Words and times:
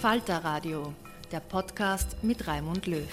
Falter 0.00 0.38
Radio, 0.38 0.94
der 1.30 1.40
Podcast 1.40 2.16
mit 2.24 2.48
Raimund 2.48 2.86
Löw. 2.86 3.04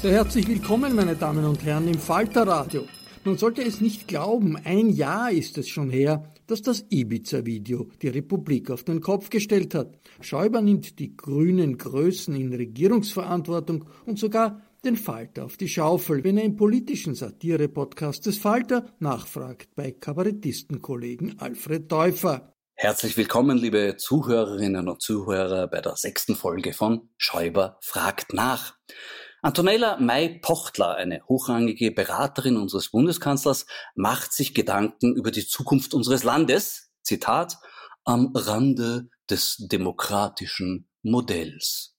Sehr 0.00 0.12
herzlich 0.12 0.46
willkommen, 0.46 0.94
meine 0.94 1.16
Damen 1.16 1.44
und 1.44 1.64
Herren, 1.64 1.88
im 1.88 1.98
Falter 1.98 2.46
Radio. 2.46 2.84
Man 3.24 3.36
sollte 3.36 3.64
es 3.64 3.80
nicht 3.80 4.06
glauben, 4.06 4.56
ein 4.62 4.90
Jahr 4.90 5.32
ist 5.32 5.58
es 5.58 5.68
schon 5.68 5.90
her, 5.90 6.22
dass 6.46 6.62
das 6.62 6.86
Ibiza-Video 6.88 7.88
die 8.00 8.10
Republik 8.10 8.70
auf 8.70 8.84
den 8.84 9.00
Kopf 9.00 9.28
gestellt 9.28 9.74
hat. 9.74 9.98
Schäuber 10.20 10.62
nimmt 10.62 11.00
die 11.00 11.16
grünen 11.16 11.76
Größen 11.76 12.36
in 12.36 12.54
Regierungsverantwortung 12.54 13.86
und 14.06 14.20
sogar 14.20 14.62
den 14.84 14.94
Falter 14.94 15.46
auf 15.46 15.56
die 15.56 15.68
Schaufel, 15.68 16.22
wenn 16.22 16.38
er 16.38 16.44
im 16.44 16.54
politischen 16.54 17.16
Satire-Podcast 17.16 18.24
des 18.24 18.38
Falter 18.38 18.84
nachfragt 19.00 19.70
bei 19.74 19.90
Kabarettistenkollegen 19.90 21.40
Alfred 21.40 21.88
Täufer. 21.88 22.54
Herzlich 22.82 23.18
willkommen, 23.18 23.58
liebe 23.58 23.98
Zuhörerinnen 23.98 24.88
und 24.88 25.02
Zuhörer, 25.02 25.66
bei 25.66 25.82
der 25.82 25.96
sechsten 25.96 26.34
Folge 26.34 26.72
von 26.72 27.10
Schäuber 27.18 27.76
fragt 27.82 28.32
nach. 28.32 28.74
Antonella 29.42 29.98
May-Pochtler, 29.98 30.94
eine 30.94 31.22
hochrangige 31.28 31.90
Beraterin 31.90 32.56
unseres 32.56 32.88
Bundeskanzlers, 32.88 33.66
macht 33.96 34.32
sich 34.32 34.54
Gedanken 34.54 35.14
über 35.14 35.30
die 35.30 35.46
Zukunft 35.46 35.92
unseres 35.92 36.24
Landes, 36.24 36.90
Zitat, 37.02 37.58
am 38.04 38.32
Rande 38.34 39.10
des 39.28 39.56
demokratischen 39.58 40.88
Modells. 41.02 41.98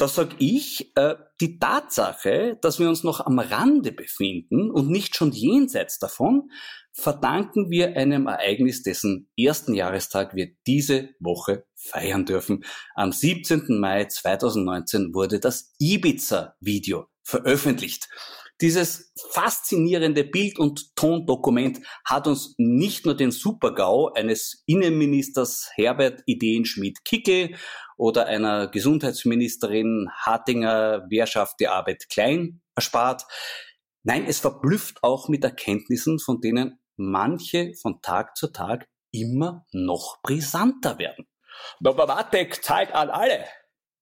Das 0.00 0.14
sag 0.14 0.36
ich, 0.38 0.96
äh, 0.96 1.16
die 1.42 1.58
Tatsache, 1.58 2.56
dass 2.62 2.78
wir 2.78 2.88
uns 2.88 3.04
noch 3.04 3.20
am 3.20 3.38
Rande 3.38 3.92
befinden 3.92 4.70
und 4.70 4.88
nicht 4.88 5.14
schon 5.14 5.30
jenseits 5.30 5.98
davon, 5.98 6.50
verdanken 6.90 7.68
wir 7.68 7.98
einem 7.98 8.26
Ereignis, 8.26 8.82
dessen 8.82 9.28
ersten 9.38 9.74
Jahrestag 9.74 10.34
wir 10.34 10.52
diese 10.66 11.10
Woche 11.20 11.66
feiern 11.76 12.24
dürfen. 12.24 12.64
Am 12.94 13.12
17. 13.12 13.78
Mai 13.78 14.06
2019 14.06 15.12
wurde 15.12 15.38
das 15.38 15.74
Ibiza-Video 15.78 17.06
veröffentlicht. 17.22 18.08
Dieses 18.62 19.12
faszinierende 19.32 20.24
Bild- 20.24 20.58
und 20.58 20.94
Tondokument 20.94 21.80
hat 22.04 22.26
uns 22.26 22.54
nicht 22.58 23.06
nur 23.06 23.16
den 23.16 23.30
Supergau 23.30 24.12
eines 24.12 24.62
Innenministers 24.66 25.70
Herbert 25.74 26.22
Ideenschmidt-Kickel 26.26 27.56
oder 28.00 28.24
einer 28.26 28.68
Gesundheitsministerin 28.68 30.08
Hartinger 30.16 31.04
Wer 31.10 31.26
schafft 31.26 31.60
die 31.60 31.68
Arbeit 31.68 32.08
klein 32.08 32.62
erspart. 32.74 33.24
Nein, 34.04 34.24
es 34.26 34.38
verblüfft 34.38 35.02
auch 35.02 35.28
mit 35.28 35.44
Erkenntnissen, 35.44 36.18
von 36.18 36.40
denen 36.40 36.80
manche 36.96 37.74
von 37.74 38.00
Tag 38.00 38.38
zu 38.38 38.48
Tag 38.48 38.88
immer 39.12 39.66
noch 39.72 40.22
brisanter 40.22 40.98
werden. 40.98 41.26
Novomatic 41.80 42.64
zahlt 42.64 42.90
an 42.94 43.10
alle. 43.10 43.44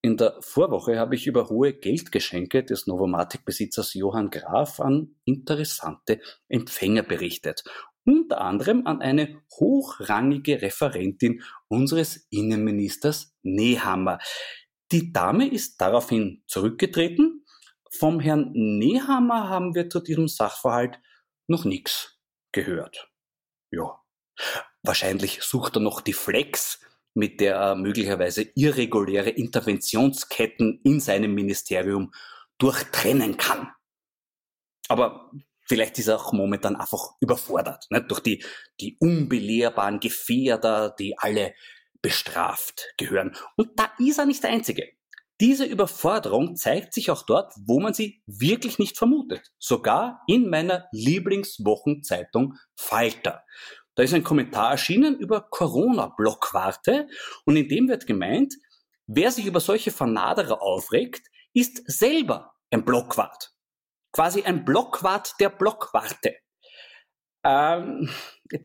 In 0.01 0.17
der 0.17 0.37
Vorwoche 0.43 0.97
habe 0.97 1.17
ich 1.17 1.27
über 1.27 1.49
hohe 1.49 1.73
Geldgeschenke 1.73 2.63
des 2.63 2.87
Novomatic-Besitzers 2.87 3.95
Johann 3.95 4.31
Graf 4.31 4.79
an 4.79 5.17
interessante 5.25 6.21
Empfänger 6.49 7.03
berichtet. 7.03 7.65
Unter 8.09 8.41
anderem 8.41 8.87
an 8.87 9.03
eine 9.03 9.43
hochrangige 9.61 10.63
Referentin 10.63 11.43
unseres 11.69 12.27
Innenministers 12.31 13.37
Nehammer. 13.43 14.19
Die 14.91 15.13
Dame 15.13 15.47
ist 15.47 15.79
daraufhin 15.79 16.43
zurückgetreten. 16.47 17.45
Vom 17.91 18.19
Herrn 18.19 18.53
Nehammer 18.55 19.51
haben 19.51 19.75
wir 19.75 19.91
zu 19.91 20.01
diesem 20.01 20.27
Sachverhalt 20.27 20.99
noch 21.49 21.67
nichts 21.67 22.19
gehört. 22.51 23.11
Ja. 23.71 24.03
Wahrscheinlich 24.83 25.43
sucht 25.43 25.77
er 25.77 25.81
noch 25.81 26.01
die 26.01 26.15
Flex, 26.15 26.81
mit 27.13 27.41
der 27.41 27.57
er 27.57 27.75
möglicherweise 27.75 28.41
irreguläre 28.55 29.29
Interventionsketten 29.29 30.81
in 30.83 31.01
seinem 31.01 31.35
Ministerium 31.35 32.13
durchtrennen 32.57 33.37
kann. 33.37 33.71
Aber 34.89 35.31
vielleicht 35.69 35.99
ist 35.99 36.09
er 36.09 36.17
auch 36.17 36.33
momentan 36.33 36.77
einfach 36.77 37.11
überfordert, 37.21 37.87
ne? 37.91 38.03
durch 38.03 38.21
die, 38.21 38.45
die 38.81 38.97
unbelehrbaren 38.99 40.01
Gefährder, 40.01 40.95
die 40.99 41.19
alle 41.19 41.55
bestraft 42.03 42.87
gehören. 42.97 43.37
Und 43.57 43.71
da 43.77 43.91
ist 43.99 44.19
er 44.19 44.27
nicht 44.27 44.43
der 44.43 44.51
Einzige. 44.51 44.89
Diese 45.41 45.65
Überforderung 45.65 46.57
zeigt 46.57 46.93
sich 46.93 47.11
auch 47.13 47.23
dort, 47.23 47.53
wo 47.65 47.79
man 47.79 47.95
sie 47.95 48.23
wirklich 48.27 48.79
nicht 48.81 48.99
vermutet. 48.99 49.53
Sogar 49.59 50.23
in 50.27 50.51
meiner 50.51 50.87
Lieblingswochenzeitung 50.91 52.55
Falter. 52.75 53.45
Da 53.95 54.03
ist 54.03 54.15
ein 54.15 54.25
Kommentar 54.25 54.73
erschienen 54.73 55.17
über 55.19 55.43
Corona-Blockwarte 55.43 57.09
und 57.45 57.57
in 57.57 57.69
dem 57.69 57.89
wird 57.89 58.07
gemeint, 58.07 58.55
wer 59.07 59.31
sich 59.31 59.47
über 59.47 59.61
solche 59.61 59.91
Vernaderer 59.91 60.61
aufregt, 60.61 61.29
ist 61.53 61.83
selber 61.87 62.53
ein 62.71 62.85
Blockwart. 62.85 63.53
Quasi 64.13 64.43
ein 64.43 64.65
Blockwart 64.65 65.35
der 65.41 65.51
Blockwarte. 65.51 66.37
Ähm, 67.45 68.11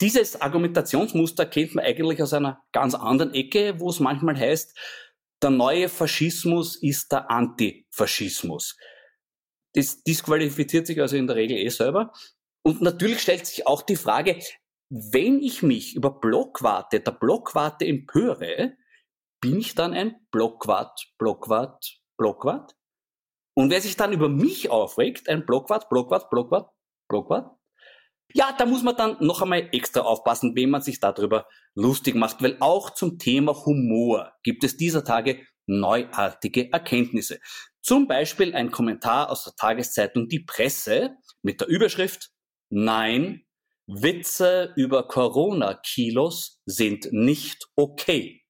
dieses 0.02 0.40
Argumentationsmuster 0.42 1.46
kennt 1.46 1.76
man 1.76 1.86
eigentlich 1.86 2.22
aus 2.22 2.34
einer 2.34 2.64
ganz 2.72 2.96
anderen 2.96 3.34
Ecke, 3.34 3.80
wo 3.80 3.90
es 3.90 4.00
manchmal 4.00 4.38
heißt, 4.38 4.78
der 5.42 5.50
neue 5.50 5.90
Faschismus 5.90 6.82
ist 6.82 7.12
der 7.12 7.30
Antifaschismus. 7.30 8.78
Das 9.74 10.04
disqualifiziert 10.04 10.88
sich 10.88 11.02
also 11.02 11.18
in 11.18 11.28
der 11.28 11.36
Regel 11.36 11.58
eh 11.58 11.70
selber. 11.70 12.14
Und 12.64 12.82
natürlich 12.82 13.22
stellt 13.22 13.46
sich 13.46 13.68
auch 13.68 13.82
die 13.82 13.98
Frage, 13.98 14.40
wenn 14.90 15.42
ich 15.42 15.64
mich 15.64 15.96
über 15.96 16.20
Blockwarte, 16.20 17.00
der 17.00 17.12
Blockwarte 17.12 17.86
empöre, 17.86 18.78
bin 19.42 19.60
ich 19.60 19.76
dann 19.76 19.94
ein 19.94 20.16
Blockwart, 20.32 21.12
Blockwart, 21.18 22.00
Blockwart? 22.18 22.76
Und 23.56 23.70
wer 23.70 23.82
sich 23.82 23.96
dann 23.96 24.14
über 24.14 24.30
mich 24.30 24.70
aufregt, 24.70 25.30
ein 25.30 25.46
Blockwart, 25.46 25.90
Blockwart, 25.90 26.30
Blockwart, 26.30 26.72
Blockwart, 27.08 27.56
ja, 28.34 28.52
da 28.58 28.66
muss 28.66 28.82
man 28.82 28.96
dann 28.96 29.18
noch 29.20 29.42
einmal 29.42 29.70
extra 29.72 30.02
aufpassen, 30.02 30.56
wenn 30.56 30.72
man 30.72 30.82
sich 30.82 31.00
darüber 31.00 31.46
lustig 31.76 32.16
macht, 32.16 32.42
weil 32.42 32.58
auch 32.60 32.90
zum 32.90 33.20
Thema 33.20 33.54
Humor 33.66 34.34
gibt 34.42 34.64
es 34.64 34.76
dieser 34.76 35.04
Tage 35.04 35.46
neuartige 35.68 36.72
Erkenntnisse. 36.72 37.40
Zum 37.82 38.08
Beispiel 38.08 38.56
ein 38.56 38.72
Kommentar 38.72 39.30
aus 39.30 39.44
der 39.44 39.54
Tageszeitung 39.56 40.28
Die 40.30 40.40
Presse 40.40 41.18
mit 41.42 41.62
der 41.62 41.68
Überschrift 41.68 42.32
Nein, 42.70 43.46
Witze 43.86 44.74
über 44.76 45.08
Corona-Kilos 45.08 46.62
sind 46.66 47.10
nicht 47.12 47.68
okay. 47.76 48.43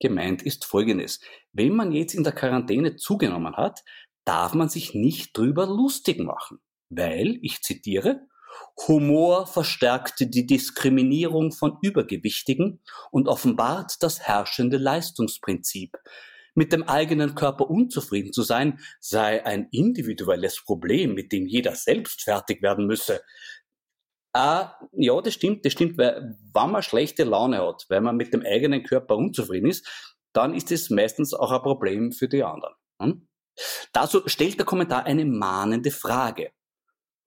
Gemeint 0.00 0.42
ist 0.42 0.64
Folgendes. 0.64 1.20
Wenn 1.52 1.74
man 1.74 1.92
jetzt 1.92 2.14
in 2.14 2.24
der 2.24 2.32
Quarantäne 2.32 2.96
zugenommen 2.96 3.56
hat, 3.56 3.84
darf 4.24 4.54
man 4.54 4.68
sich 4.68 4.94
nicht 4.94 5.36
drüber 5.36 5.66
lustig 5.66 6.18
machen, 6.20 6.58
weil, 6.88 7.38
ich 7.42 7.62
zitiere, 7.62 8.26
Humor 8.88 9.46
verstärkt 9.46 10.20
die 10.20 10.46
Diskriminierung 10.46 11.52
von 11.52 11.78
Übergewichtigen 11.82 12.80
und 13.10 13.28
offenbart 13.28 14.02
das 14.02 14.20
herrschende 14.20 14.78
Leistungsprinzip. 14.78 15.96
Mit 16.54 16.72
dem 16.72 16.82
eigenen 16.82 17.34
Körper 17.34 17.70
unzufrieden 17.70 18.32
zu 18.32 18.42
sein, 18.42 18.80
sei 18.98 19.44
ein 19.46 19.68
individuelles 19.70 20.62
Problem, 20.64 21.14
mit 21.14 21.30
dem 21.30 21.46
jeder 21.46 21.76
selbst 21.76 22.22
fertig 22.22 22.60
werden 22.62 22.86
müsse. 22.86 23.22
Ah, 24.32 24.74
ja, 24.92 25.20
das 25.20 25.34
stimmt, 25.34 25.64
das 25.64 25.72
stimmt, 25.72 25.98
weil 25.98 26.36
wenn 26.54 26.70
man 26.70 26.82
schlechte 26.82 27.24
Laune 27.24 27.66
hat, 27.66 27.86
weil 27.88 28.00
man 28.00 28.16
mit 28.16 28.32
dem 28.32 28.42
eigenen 28.42 28.84
Körper 28.84 29.16
unzufrieden 29.16 29.68
ist, 29.68 29.88
dann 30.32 30.54
ist 30.54 30.70
es 30.70 30.90
meistens 30.90 31.34
auch 31.34 31.50
ein 31.50 31.62
Problem 31.62 32.12
für 32.12 32.28
die 32.28 32.44
anderen. 32.44 32.74
Hm? 33.02 33.28
Dazu 33.92 34.22
stellt 34.26 34.58
der 34.58 34.66
Kommentar 34.66 35.04
eine 35.04 35.24
mahnende 35.24 35.90
Frage. 35.90 36.52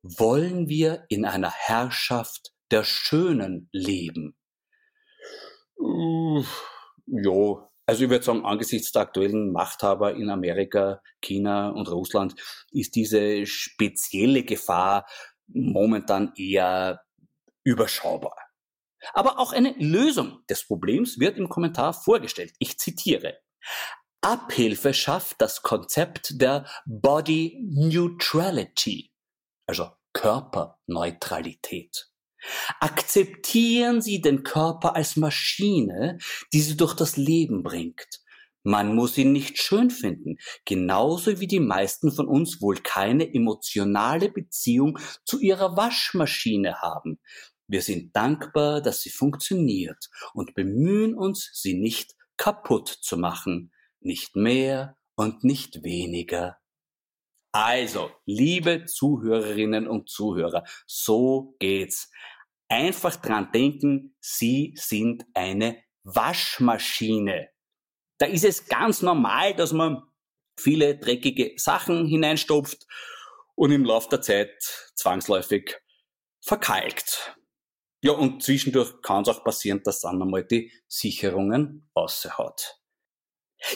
Wollen 0.01 0.69
wir 0.69 1.05
in 1.09 1.25
einer 1.25 1.51
Herrschaft 1.51 2.53
der 2.71 2.83
Schönen 2.83 3.69
leben? 3.71 4.35
Ja, 7.05 7.69
also 7.85 8.05
ich 8.05 8.09
würde 8.09 8.23
sagen, 8.23 8.45
angesichts 8.45 8.93
der 8.93 9.03
aktuellen 9.03 9.51
Machthaber 9.51 10.15
in 10.15 10.29
Amerika, 10.29 11.01
China 11.21 11.69
und 11.69 11.89
Russland 11.89 12.35
ist 12.71 12.95
diese 12.95 13.45
spezielle 13.45 14.43
Gefahr 14.43 15.05
momentan 15.53 16.33
eher 16.35 17.01
überschaubar. 17.63 18.37
Aber 19.13 19.39
auch 19.39 19.51
eine 19.51 19.73
Lösung 19.77 20.39
des 20.49 20.65
Problems 20.65 21.19
wird 21.19 21.37
im 21.37 21.49
Kommentar 21.49 21.93
vorgestellt. 21.93 22.53
Ich 22.59 22.79
zitiere. 22.79 23.39
Abhilfe 24.21 24.93
schafft 24.93 25.41
das 25.41 25.61
Konzept 25.61 26.41
der 26.41 26.65
Body 26.85 27.59
Neutrality 27.61 29.13
also 29.67 29.89
Körperneutralität. 30.13 32.09
Akzeptieren 32.79 34.01
Sie 34.01 34.21
den 34.21 34.43
Körper 34.43 34.95
als 34.95 35.15
Maschine, 35.15 36.17
die 36.51 36.61
Sie 36.61 36.75
durch 36.75 36.93
das 36.93 37.15
Leben 37.15 37.63
bringt. 37.63 38.21
Man 38.63 38.95
muss 38.95 39.17
ihn 39.17 39.33
nicht 39.33 39.61
schön 39.61 39.89
finden, 39.89 40.37
genauso 40.65 41.39
wie 41.39 41.47
die 41.47 41.59
meisten 41.59 42.11
von 42.11 42.27
uns 42.27 42.61
wohl 42.61 42.77
keine 42.77 43.33
emotionale 43.33 44.31
Beziehung 44.31 44.99
zu 45.25 45.39
ihrer 45.39 45.75
Waschmaschine 45.75 46.81
haben. 46.81 47.19
Wir 47.67 47.81
sind 47.81 48.15
dankbar, 48.15 48.81
dass 48.81 49.01
sie 49.01 49.09
funktioniert 49.09 50.09
und 50.33 50.53
bemühen 50.53 51.15
uns, 51.15 51.49
sie 51.53 51.73
nicht 51.73 52.15
kaputt 52.37 52.87
zu 52.87 53.17
machen, 53.17 53.71
nicht 53.99 54.35
mehr 54.35 54.97
und 55.15 55.43
nicht 55.43 55.83
weniger. 55.83 56.57
Also, 57.51 58.11
liebe 58.25 58.85
Zuhörerinnen 58.85 59.87
und 59.87 60.09
Zuhörer, 60.09 60.63
so 60.87 61.55
geht's. 61.59 62.09
Einfach 62.67 63.15
dran 63.17 63.51
denken, 63.53 64.15
Sie 64.19 64.73
sind 64.75 65.25
eine 65.35 65.77
Waschmaschine. 66.03 67.52
Da 68.23 68.29
ist 68.29 68.45
es 68.45 68.67
ganz 68.67 69.01
normal, 69.01 69.53
dass 69.53 69.73
man 69.73 70.01
viele 70.57 70.97
dreckige 70.97 71.55
Sachen 71.57 72.05
hineinstopft 72.05 72.87
und 73.55 73.69
im 73.73 73.83
Laufe 73.83 74.07
der 74.11 74.21
Zeit 74.21 74.63
zwangsläufig 74.95 75.75
verkalkt. 76.39 77.35
Ja, 78.01 78.13
und 78.13 78.41
zwischendurch 78.41 79.01
kann 79.01 79.23
es 79.23 79.27
auch 79.27 79.43
passieren, 79.43 79.81
dass 79.83 79.99
dann 79.99 80.21
einmal 80.21 80.45
die 80.45 80.71
Sicherungen 80.87 81.89
aushaut. 81.93 82.79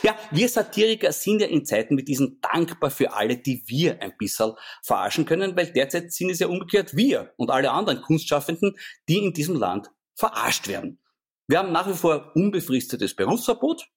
Ja, 0.02 0.18
wir 0.32 0.48
Satiriker 0.48 1.12
sind 1.12 1.42
ja 1.42 1.48
in 1.48 1.66
Zeiten 1.66 1.96
mit 1.96 2.08
diesen 2.08 2.40
dankbar 2.40 2.90
für 2.90 3.12
alle, 3.12 3.36
die 3.36 3.64
wir 3.68 4.02
ein 4.02 4.16
bisschen 4.18 4.54
verarschen 4.82 5.26
können, 5.26 5.58
weil 5.58 5.74
derzeit 5.74 6.14
sind 6.14 6.30
es 6.30 6.40
ja 6.40 6.48
umgekehrt 6.48 6.96
wir 6.96 7.34
und 7.36 7.52
alle 7.52 7.72
anderen 7.72 8.02
Kunstschaffenden, 8.02 8.78
die 9.10 9.18
in 9.18 9.34
diesem 9.34 9.58
Land 9.58 9.92
verarscht 10.16 10.70
werden. 10.70 11.02
Wir 11.48 11.60
haben 11.60 11.74
nach 11.74 11.90
wie 11.90 11.98
vor 11.98 12.32
unbefristetes 12.34 13.14
Berufsverbot. 13.14 13.90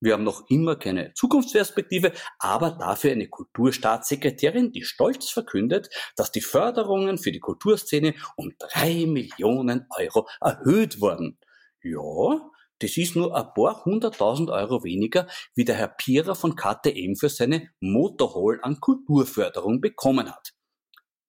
Wir 0.00 0.12
haben 0.12 0.24
noch 0.24 0.48
immer 0.48 0.76
keine 0.76 1.14
Zukunftsperspektive, 1.14 2.12
aber 2.38 2.72
dafür 2.72 3.12
eine 3.12 3.28
Kulturstaatssekretärin, 3.28 4.72
die 4.72 4.82
stolz 4.82 5.30
verkündet, 5.30 5.88
dass 6.16 6.30
die 6.30 6.42
Förderungen 6.42 7.18
für 7.18 7.32
die 7.32 7.40
Kulturszene 7.40 8.14
um 8.36 8.52
drei 8.58 9.06
Millionen 9.06 9.86
Euro 9.96 10.28
erhöht 10.40 11.00
wurden. 11.00 11.38
Ja, 11.82 12.50
das 12.80 12.96
ist 12.96 13.16
nur 13.16 13.34
ein 13.36 13.54
paar 13.54 13.84
hunderttausend 13.84 14.50
Euro 14.50 14.84
weniger, 14.84 15.26
wie 15.54 15.64
der 15.64 15.76
Herr 15.76 15.88
Pierer 15.88 16.34
von 16.34 16.56
KTM 16.56 17.14
für 17.14 17.28
seine 17.28 17.70
Motorhall 17.80 18.58
an 18.62 18.80
Kulturförderung 18.80 19.80
bekommen 19.80 20.30
hat. 20.30 20.52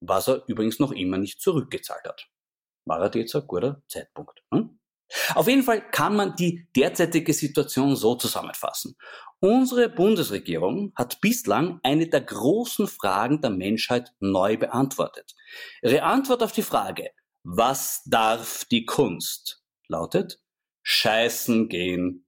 Was 0.00 0.28
er 0.28 0.42
übrigens 0.48 0.78
noch 0.78 0.92
immer 0.92 1.18
nicht 1.18 1.40
zurückgezahlt 1.40 2.04
hat. 2.04 2.28
War 2.84 3.00
er 3.00 3.14
jetzt 3.16 3.34
ein 3.34 3.46
guter 3.46 3.82
Zeitpunkt? 3.88 4.42
Hm? 4.52 4.78
Auf 5.34 5.48
jeden 5.48 5.62
Fall 5.62 5.88
kann 5.90 6.16
man 6.16 6.34
die 6.36 6.68
derzeitige 6.74 7.32
Situation 7.32 7.94
so 7.96 8.16
zusammenfassen. 8.16 8.96
Unsere 9.38 9.88
Bundesregierung 9.88 10.92
hat 10.96 11.20
bislang 11.20 11.78
eine 11.82 12.08
der 12.08 12.22
großen 12.22 12.88
Fragen 12.88 13.40
der 13.40 13.50
Menschheit 13.50 14.12
neu 14.18 14.56
beantwortet. 14.56 15.34
Ihre 15.82 16.02
Antwort 16.02 16.42
auf 16.42 16.52
die 16.52 16.62
Frage, 16.62 17.10
was 17.44 18.02
darf 18.06 18.64
die 18.64 18.84
Kunst, 18.86 19.62
lautet, 19.88 20.40
scheißen 20.82 21.68
gehen. 21.68 22.26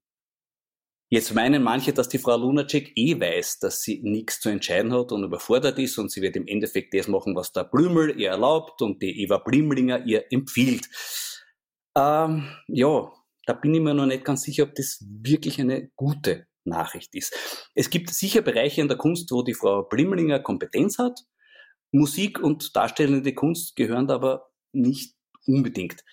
Jetzt 1.10 1.34
meinen 1.34 1.62
manche, 1.62 1.94
dass 1.94 2.10
die 2.10 2.18
Frau 2.18 2.36
Lunacek 2.36 2.92
eh 2.94 3.18
weiß, 3.18 3.60
dass 3.60 3.80
sie 3.80 4.00
nichts 4.02 4.40
zu 4.40 4.50
entscheiden 4.50 4.92
hat 4.92 5.10
und 5.10 5.24
überfordert 5.24 5.78
ist 5.78 5.96
und 5.96 6.12
sie 6.12 6.20
wird 6.20 6.36
im 6.36 6.46
Endeffekt 6.46 6.92
das 6.92 7.08
machen, 7.08 7.34
was 7.34 7.50
der 7.52 7.64
Blümel 7.64 8.20
ihr 8.20 8.28
erlaubt 8.28 8.82
und 8.82 9.00
die 9.00 9.22
Eva 9.22 9.38
Blimlinger 9.38 10.04
ihr 10.04 10.30
empfiehlt. 10.30 10.86
Ähm, 11.98 12.48
ja, 12.68 13.10
da 13.46 13.54
bin 13.54 13.74
ich 13.74 13.80
mir 13.80 13.92
noch 13.92 14.06
nicht 14.06 14.24
ganz 14.24 14.42
sicher, 14.42 14.64
ob 14.64 14.74
das 14.76 15.04
wirklich 15.04 15.60
eine 15.60 15.90
gute 15.96 16.46
Nachricht 16.64 17.14
ist. 17.16 17.34
Es 17.74 17.90
gibt 17.90 18.10
sicher 18.10 18.42
Bereiche 18.42 18.80
in 18.80 18.88
der 18.88 18.96
Kunst, 18.96 19.32
wo 19.32 19.42
die 19.42 19.54
Frau 19.54 19.82
Blimlinger 19.82 20.38
Kompetenz 20.38 20.98
hat. 20.98 21.18
Musik 21.90 22.38
und 22.38 22.76
darstellende 22.76 23.34
Kunst 23.34 23.74
gehören 23.74 24.10
aber 24.10 24.48
nicht 24.72 25.16
unbedingt 25.46 26.04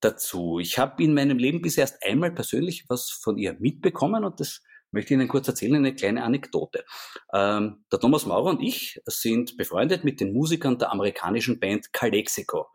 dazu. 0.00 0.58
Ich 0.58 0.78
habe 0.78 1.04
in 1.04 1.14
meinem 1.14 1.38
Leben 1.38 1.62
bis 1.62 1.78
erst 1.78 2.02
einmal 2.02 2.32
persönlich 2.32 2.86
was 2.88 3.10
von 3.10 3.38
ihr 3.38 3.54
mitbekommen 3.60 4.24
und 4.24 4.40
das 4.40 4.62
möchte 4.90 5.14
Ihnen 5.14 5.28
kurz 5.28 5.48
erzählen, 5.48 5.76
eine 5.76 5.94
kleine 5.94 6.24
Anekdote. 6.24 6.84
Ähm, 7.32 7.84
der 7.92 8.00
Thomas 8.00 8.26
Maurer 8.26 8.50
und 8.50 8.62
ich 8.62 9.00
sind 9.06 9.56
befreundet 9.56 10.04
mit 10.04 10.20
den 10.20 10.32
Musikern 10.32 10.78
der 10.78 10.92
amerikanischen 10.92 11.60
Band 11.60 11.92
Calexico. 11.92 12.66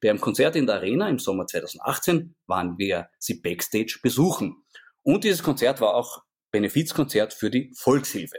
Bei 0.00 0.10
einem 0.10 0.20
Konzert 0.20 0.56
in 0.56 0.66
der 0.66 0.76
Arena 0.76 1.08
im 1.08 1.18
Sommer 1.18 1.46
2018 1.46 2.34
waren 2.46 2.78
wir 2.78 3.08
sie 3.18 3.40
backstage 3.40 3.98
besuchen. 4.02 4.64
Und 5.02 5.24
dieses 5.24 5.42
Konzert 5.42 5.80
war 5.80 5.94
auch 5.94 6.22
Benefizkonzert 6.50 7.34
für 7.34 7.50
die 7.50 7.72
Volkshilfe. 7.76 8.38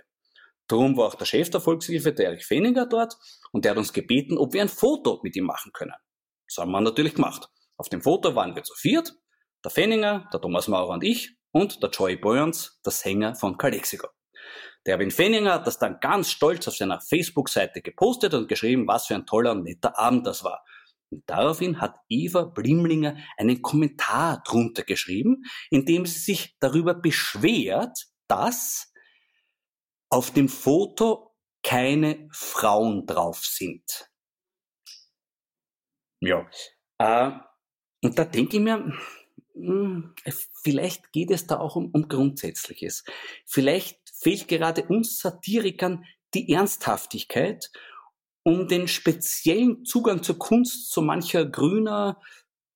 Darum 0.67 0.97
war 0.97 1.07
auch 1.07 1.15
der 1.15 1.25
Chef 1.25 1.49
der 1.49 1.61
Volkshilfe, 1.61 2.13
der 2.13 2.27
Erich 2.27 2.45
Feninger, 2.45 2.85
dort 2.85 3.15
und 3.51 3.65
der 3.65 3.71
hat 3.71 3.77
uns 3.77 3.91
gebeten, 3.91 4.37
ob 4.37 4.53
wir 4.53 4.61
ein 4.61 4.69
Foto 4.69 5.19
mit 5.23 5.35
ihm 5.35 5.45
machen 5.45 5.71
können. 5.73 5.95
Das 6.47 6.57
haben 6.57 6.71
wir 6.71 6.81
natürlich 6.81 7.15
gemacht. 7.15 7.49
Auf 7.77 7.89
dem 7.89 8.01
Foto 8.01 8.35
waren 8.35 8.55
wir 8.55 8.63
zu 8.63 8.75
viert, 8.75 9.15
der 9.63 9.71
Fenninger, 9.71 10.29
der 10.31 10.41
Thomas 10.41 10.67
Maurer 10.67 10.93
und 10.93 11.03
ich 11.03 11.38
und 11.51 11.81
der 11.81 11.89
Joy 11.89 12.15
Boyens, 12.15 12.79
der 12.85 12.91
Sänger 12.91 13.35
von 13.35 13.57
Calexico. 13.57 14.07
Der 14.85 14.95
Erwin 14.95 15.11
Fenninger 15.11 15.53
hat 15.53 15.67
das 15.67 15.77
dann 15.77 15.99
ganz 15.99 16.31
stolz 16.31 16.67
auf 16.67 16.75
seiner 16.75 17.01
Facebook-Seite 17.01 17.81
gepostet 17.81 18.33
und 18.33 18.47
geschrieben, 18.47 18.87
was 18.87 19.07
für 19.07 19.15
ein 19.15 19.25
toller 19.25 19.51
und 19.51 19.63
netter 19.63 19.97
Abend 19.99 20.25
das 20.25 20.43
war. 20.43 20.63
Und 21.11 21.23
daraufhin 21.27 21.81
hat 21.81 21.95
Eva 22.07 22.43
Blimlinger 22.43 23.17
einen 23.37 23.61
Kommentar 23.61 24.41
drunter 24.43 24.83
geschrieben, 24.83 25.43
in 25.69 25.85
dem 25.85 26.05
sie 26.05 26.19
sich 26.19 26.55
darüber 26.59 26.93
beschwert, 26.93 27.97
dass 28.27 28.93
auf 30.09 30.31
dem 30.31 30.49
Foto 30.49 31.35
keine 31.63 32.29
Frauen 32.31 33.05
drauf 33.05 33.43
sind. 33.43 34.09
Ja. 36.21 36.49
Äh, 36.99 37.31
und 38.01 38.17
da 38.17 38.25
denke 38.25 38.57
ich 38.57 38.63
mir, 38.63 38.93
vielleicht 40.63 41.11
geht 41.11 41.31
es 41.31 41.47
da 41.47 41.59
auch 41.59 41.75
um, 41.75 41.89
um 41.91 42.07
Grundsätzliches. 42.07 43.03
Vielleicht 43.45 43.99
fehlt 44.13 44.47
gerade 44.47 44.83
uns 44.83 45.19
Satirikern 45.19 46.05
die 46.33 46.51
Ernsthaftigkeit, 46.51 47.71
um 48.43 48.67
den 48.67 48.87
speziellen 48.87 49.85
Zugang 49.85 50.23
zur 50.23 50.39
Kunst 50.39 50.91
so 50.91 51.01
mancher 51.01 51.45
Grüner 51.45 52.19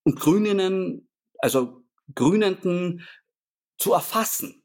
und 0.03 0.19
Grüninnen, 0.19 1.07
also 1.39 1.83
Grünenden 2.13 3.07
zu 3.77 3.93
erfassen. 3.93 4.63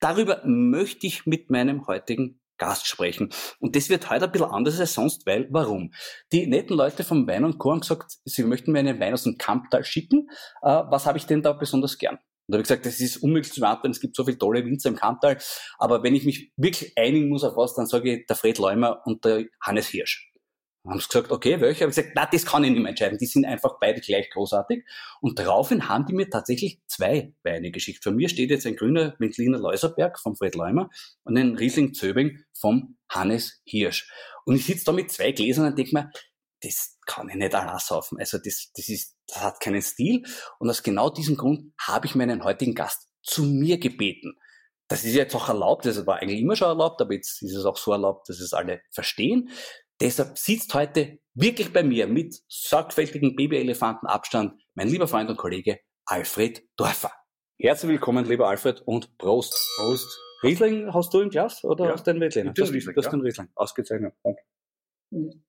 Darüber 0.00 0.42
möchte 0.44 1.06
ich 1.06 1.26
mit 1.26 1.50
meinem 1.50 1.86
heutigen 1.86 2.40
Gast 2.58 2.86
sprechen. 2.86 3.30
Und 3.58 3.76
das 3.76 3.88
wird 3.88 4.10
heute 4.10 4.26
ein 4.26 4.32
bisschen 4.32 4.50
anders 4.50 4.80
als 4.80 4.94
sonst, 4.94 5.26
weil, 5.26 5.48
warum? 5.50 5.92
Die 6.32 6.46
netten 6.46 6.76
Leute 6.76 7.04
vom 7.04 7.26
Wein 7.26 7.44
und 7.44 7.58
Co. 7.58 7.72
haben 7.72 7.80
gesagt, 7.80 8.12
sie 8.24 8.44
möchten 8.44 8.72
mir 8.72 8.80
einen 8.80 9.00
Wein 9.00 9.12
aus 9.12 9.24
dem 9.24 9.38
Kamptal 9.38 9.84
schicken. 9.84 10.28
Äh, 10.62 10.82
was 10.88 11.06
habe 11.06 11.18
ich 11.18 11.26
denn 11.26 11.42
da 11.42 11.52
besonders 11.52 11.98
gern? 11.98 12.18
Und 12.46 12.52
da 12.52 12.56
habe 12.56 12.62
ich 12.62 12.68
gesagt, 12.68 12.86
das 12.86 13.00
ist 13.00 13.16
unmöglich 13.18 13.52
zu 13.52 13.60
beantworten, 13.60 13.92
es 13.92 14.00
gibt 14.00 14.16
so 14.16 14.24
viele 14.24 14.36
tolle 14.36 14.64
Winzer 14.64 14.90
im 14.90 14.96
Kamptal. 14.96 15.38
Aber 15.78 16.02
wenn 16.02 16.14
ich 16.14 16.24
mich 16.24 16.52
wirklich 16.56 16.92
einigen 16.96 17.28
muss 17.28 17.42
auf 17.42 17.56
was, 17.56 17.74
dann 17.74 17.86
sage 17.86 18.16
ich 18.16 18.26
der 18.26 18.36
Fred 18.36 18.58
Leumer 18.58 19.00
und 19.06 19.24
der 19.24 19.46
Hannes 19.62 19.88
Hirsch. 19.88 20.33
Haben 20.86 21.00
sie 21.00 21.08
gesagt, 21.08 21.30
okay, 21.30 21.60
welche? 21.60 21.80
Habe 21.80 21.90
ich 21.90 21.96
gesagt, 21.96 22.12
na, 22.14 22.26
das 22.26 22.44
kann 22.44 22.62
ich 22.62 22.70
nicht 22.70 22.80
mehr 22.80 22.90
entscheiden. 22.90 23.16
Die 23.16 23.26
sind 23.26 23.46
einfach 23.46 23.78
beide 23.80 24.00
gleich 24.02 24.28
großartig. 24.30 24.84
Und 25.20 25.38
daraufhin 25.38 25.88
haben 25.88 26.04
die 26.04 26.12
mir 26.12 26.28
tatsächlich 26.28 26.80
zwei 26.86 27.32
Weine 27.42 27.70
geschickt. 27.70 28.04
Von 28.04 28.16
mir 28.16 28.28
steht 28.28 28.50
jetzt 28.50 28.66
ein 28.66 28.76
grüner 28.76 29.14
Veltliner 29.18 29.58
Läuserberg 29.58 30.18
vom 30.18 30.36
Fred 30.36 30.54
Leumer 30.54 30.90
und 31.24 31.38
ein 31.38 31.56
Riesling 31.56 31.94
Zöbing 31.94 32.44
vom 32.52 32.98
Hannes 33.08 33.62
Hirsch. 33.64 34.10
Und 34.44 34.56
ich 34.56 34.66
sitze 34.66 34.84
da 34.84 34.92
mit 34.92 35.10
zwei 35.10 35.32
Gläsern 35.32 35.66
und 35.66 35.78
denke 35.78 35.94
mir, 35.94 36.10
das 36.60 36.98
kann 37.06 37.28
ich 37.28 37.36
nicht 37.36 37.54
allein 37.54 37.78
saufen. 37.78 38.18
Also 38.18 38.38
das, 38.38 38.70
das 38.74 38.88
ist, 38.88 39.16
das 39.26 39.42
hat 39.42 39.60
keinen 39.60 39.82
Stil. 39.82 40.24
Und 40.58 40.68
aus 40.68 40.82
genau 40.82 41.08
diesem 41.08 41.36
Grund 41.36 41.72
habe 41.80 42.06
ich 42.06 42.14
meinen 42.14 42.44
heutigen 42.44 42.74
Gast 42.74 43.08
zu 43.22 43.42
mir 43.42 43.78
gebeten. 43.78 44.36
Das 44.88 45.02
ist 45.04 45.14
jetzt 45.14 45.34
auch 45.34 45.48
erlaubt, 45.48 45.86
das 45.86 46.06
war 46.06 46.18
eigentlich 46.20 46.40
immer 46.40 46.56
schon 46.56 46.68
erlaubt, 46.68 47.00
aber 47.00 47.14
jetzt 47.14 47.42
ist 47.42 47.54
es 47.54 47.64
auch 47.64 47.78
so 47.78 47.92
erlaubt, 47.92 48.28
dass 48.28 48.38
es 48.38 48.52
alle 48.52 48.82
verstehen. 48.90 49.48
Deshalb 50.00 50.36
sitzt 50.36 50.74
heute 50.74 51.18
wirklich 51.34 51.72
bei 51.72 51.84
mir 51.84 52.08
mit 52.08 52.42
sorgfältigen 52.48 53.36
Babyelefantenabstand 53.36 54.60
mein 54.74 54.88
lieber 54.88 55.06
Freund 55.06 55.30
und 55.30 55.36
Kollege 55.36 55.78
Alfred 56.04 56.64
Dorfer. 56.76 57.12
Herzlich 57.58 57.92
willkommen, 57.92 58.24
lieber 58.26 58.48
Alfred, 58.48 58.82
und 58.86 59.16
Prost. 59.18 59.54
Prost. 59.76 60.20
Riesling 60.42 60.92
hast 60.92 61.14
du 61.14 61.20
im 61.20 61.30
Glas 61.30 61.62
oder 61.62 61.86
ja. 61.86 61.92
hast 61.92 62.06
du 62.06 62.12
den 62.12 62.20
Veltliner? 62.20 62.52
Das, 62.52 62.72
Riesling, 62.72 62.96
das 62.96 63.04
ja. 63.04 63.10
den 63.12 63.20
Riesling. 63.20 63.48
Ausgezeichnet. 63.54 64.14
Mhm. 65.10 65.44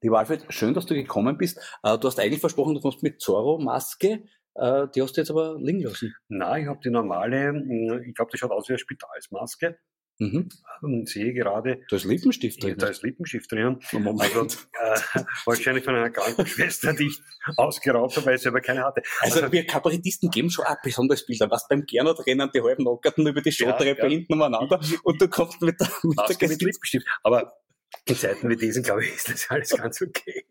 Lieber 0.00 0.18
Alfred, 0.18 0.44
schön, 0.52 0.74
dass 0.74 0.86
du 0.86 0.94
gekommen 0.94 1.38
bist. 1.38 1.58
Äh, 1.84 1.98
du 1.98 2.08
hast 2.08 2.18
eigentlich 2.18 2.40
versprochen, 2.40 2.74
du 2.74 2.80
kommst 2.80 3.02
mit 3.04 3.20
Zorro-Maske. 3.20 4.24
Äh, 4.54 4.88
die 4.94 5.02
hast 5.02 5.16
du 5.16 5.20
jetzt 5.20 5.30
aber 5.30 5.56
liegen 5.60 5.80
lassen. 5.80 6.14
Nein, 6.28 6.62
ich 6.62 6.68
habe 6.68 6.80
die 6.84 6.90
normale, 6.90 7.48
hm, 7.48 8.02
ich 8.06 8.14
glaube, 8.14 8.32
die 8.32 8.38
schaut 8.38 8.50
aus 8.50 8.68
wie 8.68 8.72
eine 8.72 8.78
Spitalsmaske. 8.80 9.78
Mhm. 10.18 10.48
Und 10.80 11.08
sehe 11.08 11.32
gerade. 11.32 11.80
Da 11.88 11.96
ist 11.96 12.04
Lippenstift 12.04 12.62
drin. 12.62 12.76
Da 12.78 12.88
ist 12.88 13.02
Lippenstift 13.02 13.50
drin. 13.50 13.78
Also, 13.92 14.42
äh, 14.42 15.22
wahrscheinlich 15.44 15.84
von 15.84 15.94
einer 15.94 16.10
Krankenschwester, 16.10 16.92
die 16.92 17.06
ich 17.06 17.20
ausgeraubt 17.56 18.16
habe, 18.16 18.26
weil 18.26 18.34
ich 18.36 18.42
selber 18.42 18.60
keine 18.60 18.84
hatte. 18.84 19.02
Also, 19.20 19.40
also 19.40 19.52
wir 19.52 19.66
Kabarettisten 19.66 20.30
geben 20.30 20.50
schon 20.50 20.64
auch 20.66 20.76
besonderes 20.82 21.26
Bilder. 21.26 21.50
Was 21.50 21.66
beim 21.68 21.84
Gernot 21.84 22.24
rennen 22.26 22.50
die 22.54 22.60
halben 22.60 22.84
Nockerten 22.84 23.26
über 23.26 23.40
die 23.40 23.52
Schottreppe 23.52 24.02
ja, 24.02 24.04
ja. 24.04 24.10
hinten 24.10 24.32
umeinander 24.32 24.80
und 25.02 25.20
du 25.20 25.28
kommst 25.28 25.60
mit 25.62 25.80
der, 25.80 25.88
mit 26.02 26.40
der 26.40 26.48
mit 26.48 26.62
Lippenstift. 26.62 27.06
Aber 27.22 27.52
in 28.04 28.16
Zeiten 28.16 28.48
wie 28.48 28.56
diesen, 28.56 28.82
glaube 28.82 29.04
ich, 29.04 29.14
ist 29.14 29.28
das 29.28 29.50
alles 29.50 29.70
ganz 29.70 30.02
okay. 30.02 30.44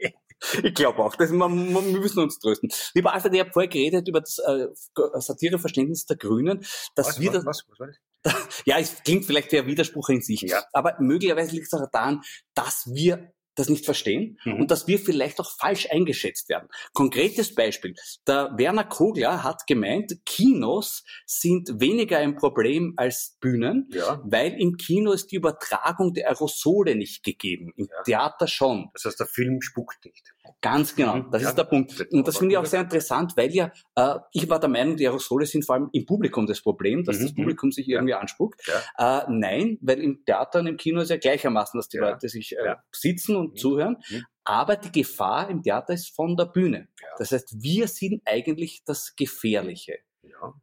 Ich 0.63 0.73
glaube 0.73 0.99
auch, 0.99 1.15
dass 1.15 1.31
man, 1.31 1.73
wir 1.73 1.99
müssen 1.99 2.19
uns 2.19 2.39
trösten. 2.39 2.69
Lieber 2.93 3.13
Alfred, 3.13 3.33
ich 3.33 3.39
habe 3.39 3.51
vorher 3.51 3.69
geredet 3.69 4.07
über 4.07 4.21
das 4.21 4.37
äh, 4.39 4.67
Satireverständnis 5.15 6.05
der 6.05 6.17
Grünen, 6.17 6.59
dass 6.95 7.07
was, 7.07 7.19
wir 7.19 7.33
was, 7.33 7.45
was, 7.45 7.65
was 7.67 7.79
war 7.79 7.87
das? 7.87 7.97
ja, 8.65 8.77
es 8.79 9.03
klingt 9.03 9.25
vielleicht 9.25 9.51
wie 9.51 9.59
ein 9.59 9.67
Widerspruch 9.67 10.09
in 10.09 10.21
sich, 10.21 10.41
ja. 10.41 10.63
aber 10.73 10.95
möglicherweise 10.99 11.51
liegt 11.51 11.67
es 11.67 11.73
auch 11.73 11.89
daran, 11.91 12.21
dass 12.53 12.87
wir 12.93 13.31
das 13.57 13.69
nicht 13.69 13.85
verstehen 13.85 14.37
mhm. 14.45 14.61
und 14.61 14.71
dass 14.71 14.87
wir 14.87 14.99
vielleicht 14.99 15.39
auch 15.39 15.51
falsch 15.51 15.87
eingeschätzt 15.91 16.47
werden. 16.47 16.69
Konkretes 16.93 17.53
Beispiel. 17.53 17.95
Der 18.27 18.53
Werner 18.55 18.85
Kogler 18.85 19.43
hat 19.43 19.65
gemeint, 19.67 20.13
Kinos 20.25 21.03
sind 21.25 21.79
weniger 21.79 22.19
ein 22.19 22.35
Problem 22.35 22.93
als 22.97 23.35
Bühnen, 23.41 23.89
ja. 23.91 24.21
weil 24.23 24.53
im 24.53 24.77
Kino 24.77 25.11
ist 25.11 25.31
die 25.31 25.37
Übertragung 25.37 26.13
der 26.13 26.29
Aerosole 26.29 26.95
nicht 26.95 27.23
gegeben. 27.23 27.73
Im 27.75 27.87
ja. 27.91 28.03
Theater 28.03 28.47
schon. 28.47 28.89
Das 28.93 29.05
heißt, 29.05 29.19
der 29.19 29.27
Film 29.27 29.61
spuckt 29.61 30.05
nicht. 30.05 30.33
Ganz 30.61 30.95
genau, 30.95 31.17
mhm. 31.17 31.31
das 31.31 31.43
ja. 31.43 31.49
ist 31.49 31.57
der 31.57 31.63
Punkt. 31.63 32.07
Und 32.11 32.27
das 32.27 32.37
finde 32.37 32.53
ich 32.53 32.57
auch 32.57 32.65
sehr 32.65 32.81
interessant, 32.81 33.33
weil 33.35 33.53
ja, 33.53 33.71
äh, 33.95 34.15
ich 34.31 34.49
war 34.49 34.59
der 34.59 34.69
Meinung, 34.69 34.95
die 34.97 35.07
Aerosole 35.07 35.45
sind 35.45 35.65
vor 35.65 35.75
allem 35.75 35.89
im 35.93 36.05
Publikum 36.05 36.45
das 36.45 36.61
Problem, 36.61 37.03
dass 37.03 37.19
mhm. 37.19 37.23
das 37.23 37.35
Publikum 37.35 37.71
sich 37.71 37.87
irgendwie 37.87 38.13
anspuckt. 38.13 38.61
Äh, 38.97 39.21
nein, 39.29 39.77
weil 39.81 39.99
im 39.99 40.23
Theater 40.25 40.59
und 40.59 40.67
im 40.67 40.77
Kino 40.77 41.01
ist 41.01 41.09
ja 41.09 41.17
gleichermaßen, 41.17 41.77
dass 41.77 41.89
die 41.89 41.97
Leute 41.97 42.29
sich 42.29 42.55
äh, 42.57 42.75
sitzen 42.91 43.35
und 43.35 43.51
mhm. 43.53 43.55
zuhören. 43.57 43.97
Mhm. 44.09 44.25
Aber 44.43 44.77
die 44.77 44.91
Gefahr 44.91 45.49
im 45.49 45.61
Theater 45.61 45.93
ist 45.93 46.15
von 46.15 46.37
der 46.37 46.45
Bühne. 46.45 46.87
Ja. 47.01 47.07
Das 47.17 47.31
heißt, 47.31 47.61
wir 47.61 47.87
sind 47.87 48.21
eigentlich 48.25 48.83
das 48.85 49.13
Gefährliche. 49.15 49.99
Ja. 50.23 50.53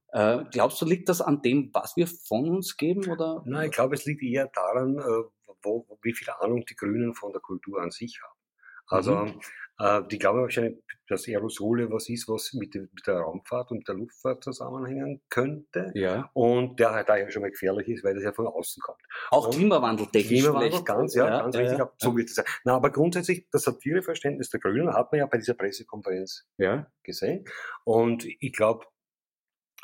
Äh, 0.41 0.45
glaubst 0.51 0.81
du, 0.81 0.87
liegt 0.87 1.09
das 1.09 1.21
an 1.21 1.43
dem, 1.43 1.71
was 1.73 1.97
wir 1.97 2.07
von 2.07 2.49
uns 2.49 2.77
geben? 2.77 3.11
Oder? 3.11 3.43
Nein, 3.45 3.67
ich 3.67 3.73
glaube, 3.73 3.95
es 3.95 4.05
liegt 4.05 4.23
eher 4.23 4.51
daran, 4.55 4.99
äh, 4.99 5.53
wo, 5.63 5.87
wie 6.03 6.15
viel 6.15 6.29
Ahnung 6.41 6.65
die 6.65 6.77
Grünen 6.77 7.15
von 7.15 7.33
der 7.33 7.41
Kultur 7.41 7.81
an 7.81 7.91
sich 7.91 8.21
haben. 8.23 8.39
Also 8.87 9.17
mhm. 9.17 9.41
Äh, 9.79 10.03
die 10.11 10.19
glauben 10.19 10.41
wahrscheinlich, 10.41 10.79
dass 11.09 11.27
Aerosole 11.29 11.91
was 11.91 12.09
ist, 12.09 12.29
was 12.29 12.53
mit, 12.55 12.75
dem, 12.75 12.89
mit 12.93 13.07
der 13.07 13.17
Raumfahrt 13.17 13.71
und 13.71 13.87
der 13.87 13.95
Luftfahrt 13.97 14.43
zusammenhängen 14.43 15.21
könnte. 15.29 15.91
Ja. 15.95 16.31
Und 16.33 16.79
der 16.79 16.93
halt 16.93 17.09
daher 17.09 17.31
schon 17.31 17.43
mal 17.43 17.51
gefährlich 17.51 17.89
ist, 17.89 18.05
weil 18.05 18.15
das 18.15 18.25
ja 18.25 18.33
von 18.33 18.47
außen 18.47 18.81
kommt. 18.83 19.03
Auch 19.31 19.51
Klimawandel 19.51 20.07
technisch. 20.07 20.43
Klimawandel, 20.43 20.83
ganz, 20.85 21.15
ja, 21.15 21.27
ja, 21.27 21.43
ganz 21.43 21.55
ja, 21.55 21.61
richtig. 21.61 21.79
Ja. 21.79 21.93
So 21.99 22.17
wird 22.17 22.29
es 22.29 22.37
sein. 22.37 22.47
Na, 22.65 22.77
aber 22.77 22.91
grundsätzlich, 22.91 23.49
das 23.51 23.63
Satireverständnis 23.63 24.51
der 24.51 24.61
Grünen 24.61 24.93
hat 24.93 25.13
man 25.13 25.19
ja 25.19 25.27
bei 25.27 25.39
dieser 25.39 25.55
Pressekonferenz 25.55 26.47
ja. 26.57 26.87
gesehen. 27.03 27.45
Und 27.85 28.25
ich 28.25 28.53
glaube, 28.53 28.87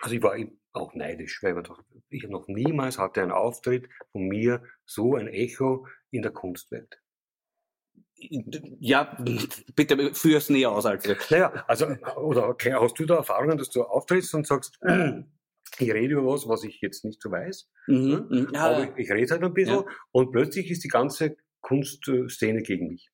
also 0.01 0.15
ich 0.15 0.23
war 0.23 0.37
auch 0.73 0.95
neidisch, 0.95 1.43
weil 1.43 1.61
ich 2.09 2.29
noch 2.29 2.47
niemals 2.49 2.99
hatte 2.99 3.23
einen 3.23 3.33
Auftritt 3.33 3.89
von 4.13 4.23
mir 4.23 4.63
so 4.85 5.17
ein 5.17 5.29
Echo 5.29 5.87
in 6.11 6.23
der 6.23 6.33
Kunstwelt. 6.33 7.01
Ja, 8.81 9.17
bitte 9.75 10.15
führ 10.15 10.39
es 10.39 10.51
näher 10.51 10.71
aus, 10.71 10.87
Alfred. 10.87 11.19
Naja, 11.31 11.65
also, 11.67 11.87
oder 12.17 12.57
hast 12.81 12.99
du 12.99 13.07
da 13.07 13.17
Erfahrungen, 13.17 13.59
dass 13.59 13.71
du 13.71 13.83
auftrittst 13.83 14.35
und 14.35 14.47
sagst, 14.47 14.79
ich 15.79 15.93
rede 15.93 16.15
über 16.15 16.27
was, 16.27 16.49
was 16.49 16.65
ich 16.65 16.81
jetzt 16.81 17.05
nicht 17.05 17.23
so 17.23 17.31
weiß, 17.31 17.69
mhm, 17.87 18.27
mhm. 18.29 18.49
ja, 18.53 18.71
aber 18.71 18.85
ich, 18.85 19.05
ich 19.05 19.11
rede 19.11 19.33
halt 19.33 19.43
ein 19.43 19.55
bisschen 19.55 19.77
ja. 19.77 19.85
und 20.13 20.33
plötzlich 20.33 20.71
ist 20.71 20.85
die 20.85 20.89
ganze 20.89 21.37
Kunstszene 21.61 22.63
gegen 22.63 22.89
mich. 22.89 23.11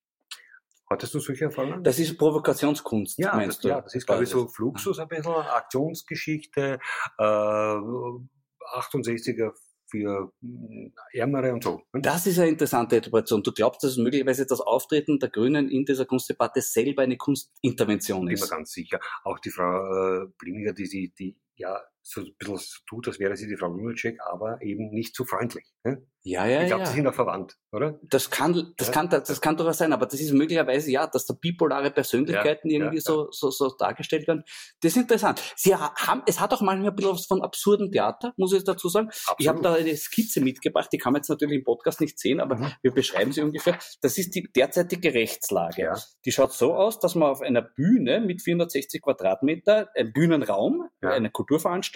Hattest 0.88 1.14
du 1.14 1.18
solche 1.18 1.46
Erfahrungen? 1.46 1.82
Das 1.82 1.98
ist 1.98 2.16
Provokationskunst, 2.16 3.18
ja, 3.18 3.34
meinst 3.34 3.58
das, 3.58 3.62
du? 3.62 3.68
Ja, 3.68 3.80
das 3.80 3.94
ist, 3.94 4.06
glaube 4.06 4.22
ich, 4.22 4.30
so 4.30 4.46
Fluxus 4.46 5.00
ein 5.00 5.08
bisschen, 5.08 5.32
Aktionsgeschichte, 5.32 6.78
äh, 7.18 7.22
68er 7.22 9.52
für 9.96 10.32
hm, 10.40 10.92
Ärmere 11.12 11.52
und 11.52 11.64
so. 11.64 11.82
Das 11.92 12.26
ist 12.26 12.38
eine 12.38 12.48
interessante 12.48 12.96
Interpretation. 12.96 13.42
Du 13.42 13.52
glaubst, 13.52 13.82
dass 13.82 13.96
möglicherweise 13.96 14.46
das 14.46 14.60
Auftreten 14.60 15.18
der 15.18 15.30
Grünen 15.30 15.70
in 15.70 15.84
dieser 15.84 16.06
Kunstdebatte 16.06 16.60
selber 16.60 17.02
eine 17.02 17.16
Kunstintervention 17.16 18.28
ist? 18.28 18.40
Bin 18.40 18.48
mir 18.48 18.56
ganz 18.56 18.72
sicher. 18.72 19.00
Auch 19.24 19.38
die 19.38 19.50
Frau 19.50 20.22
äh, 20.22 20.26
Blimiger, 20.38 20.72
die, 20.72 20.88
die, 20.88 21.12
die 21.18 21.36
ja 21.56 21.80
so 22.08 22.20
ein 22.20 22.34
bisschen 22.38 22.56
so 22.56 22.78
tut, 22.88 23.08
als 23.08 23.18
wäre 23.18 23.36
sie 23.36 23.48
die 23.48 23.56
Frau 23.56 23.68
Lunacek, 23.68 24.18
aber 24.30 24.62
eben 24.62 24.90
nicht 24.90 25.16
so 25.16 25.24
freundlich. 25.24 25.66
Ne? 25.82 26.06
Ja, 26.22 26.44
ja, 26.44 26.62
Ich 26.62 26.66
glaube, 26.66 26.82
ja. 26.82 26.86
sie 26.86 26.96
sind 26.96 27.06
auch 27.06 27.14
verwandt, 27.14 27.56
oder? 27.70 28.00
Das 28.02 28.30
kann, 28.30 28.74
das 28.76 28.88
ja. 28.88 28.92
kann, 28.92 29.08
das 29.08 29.40
kann 29.40 29.56
durchaus 29.56 29.78
sein, 29.78 29.92
aber 29.92 30.06
das 30.06 30.20
ist 30.20 30.32
möglicherweise 30.32 30.90
ja, 30.90 31.06
dass 31.06 31.24
da 31.24 31.34
bipolare 31.40 31.92
Persönlichkeiten 31.92 32.68
ja, 32.68 32.78
irgendwie 32.78 32.98
So, 32.98 33.28
so, 33.30 33.50
so 33.50 33.72
dargestellt 33.76 34.26
werden. 34.26 34.42
Das 34.80 34.92
ist 34.92 35.02
interessant. 35.02 35.40
Sie 35.54 35.74
haben, 35.74 36.22
es 36.26 36.40
hat 36.40 36.52
auch 36.52 36.62
manchmal 36.62 36.90
ein 36.90 36.96
bisschen 36.96 37.12
was 37.12 37.26
von 37.26 37.42
absurden 37.42 37.92
Theater, 37.92 38.34
muss 38.36 38.52
ich 38.52 38.64
dazu 38.64 38.88
sagen. 38.88 39.06
Absolut. 39.08 39.36
Ich 39.40 39.48
habe 39.48 39.62
da 39.62 39.74
eine 39.74 39.96
Skizze 39.96 40.40
mitgebracht, 40.40 40.90
die 40.92 40.98
kann 40.98 41.12
man 41.12 41.20
jetzt 41.20 41.28
natürlich 41.28 41.58
im 41.58 41.64
Podcast 41.64 42.00
nicht 42.00 42.18
sehen, 42.18 42.40
aber 42.40 42.56
mhm. 42.56 42.72
wir 42.82 42.92
beschreiben 42.92 43.30
sie 43.30 43.42
ungefähr. 43.42 43.78
Das 44.00 44.18
ist 44.18 44.34
die 44.34 44.50
derzeitige 44.52 45.14
Rechtslage. 45.14 45.92
Die 46.24 46.32
schaut 46.32 46.52
so 46.52 46.74
aus, 46.74 46.98
dass 46.98 47.14
man 47.14 47.30
auf 47.30 47.40
einer 47.40 47.62
Bühne 47.62 48.20
mit 48.20 48.42
460 48.42 49.00
Quadratmeter, 49.00 49.90
ein 49.94 50.12
Bühnenraum, 50.12 50.88
eine 51.02 51.30
Kulturveranstaltung, 51.30 51.95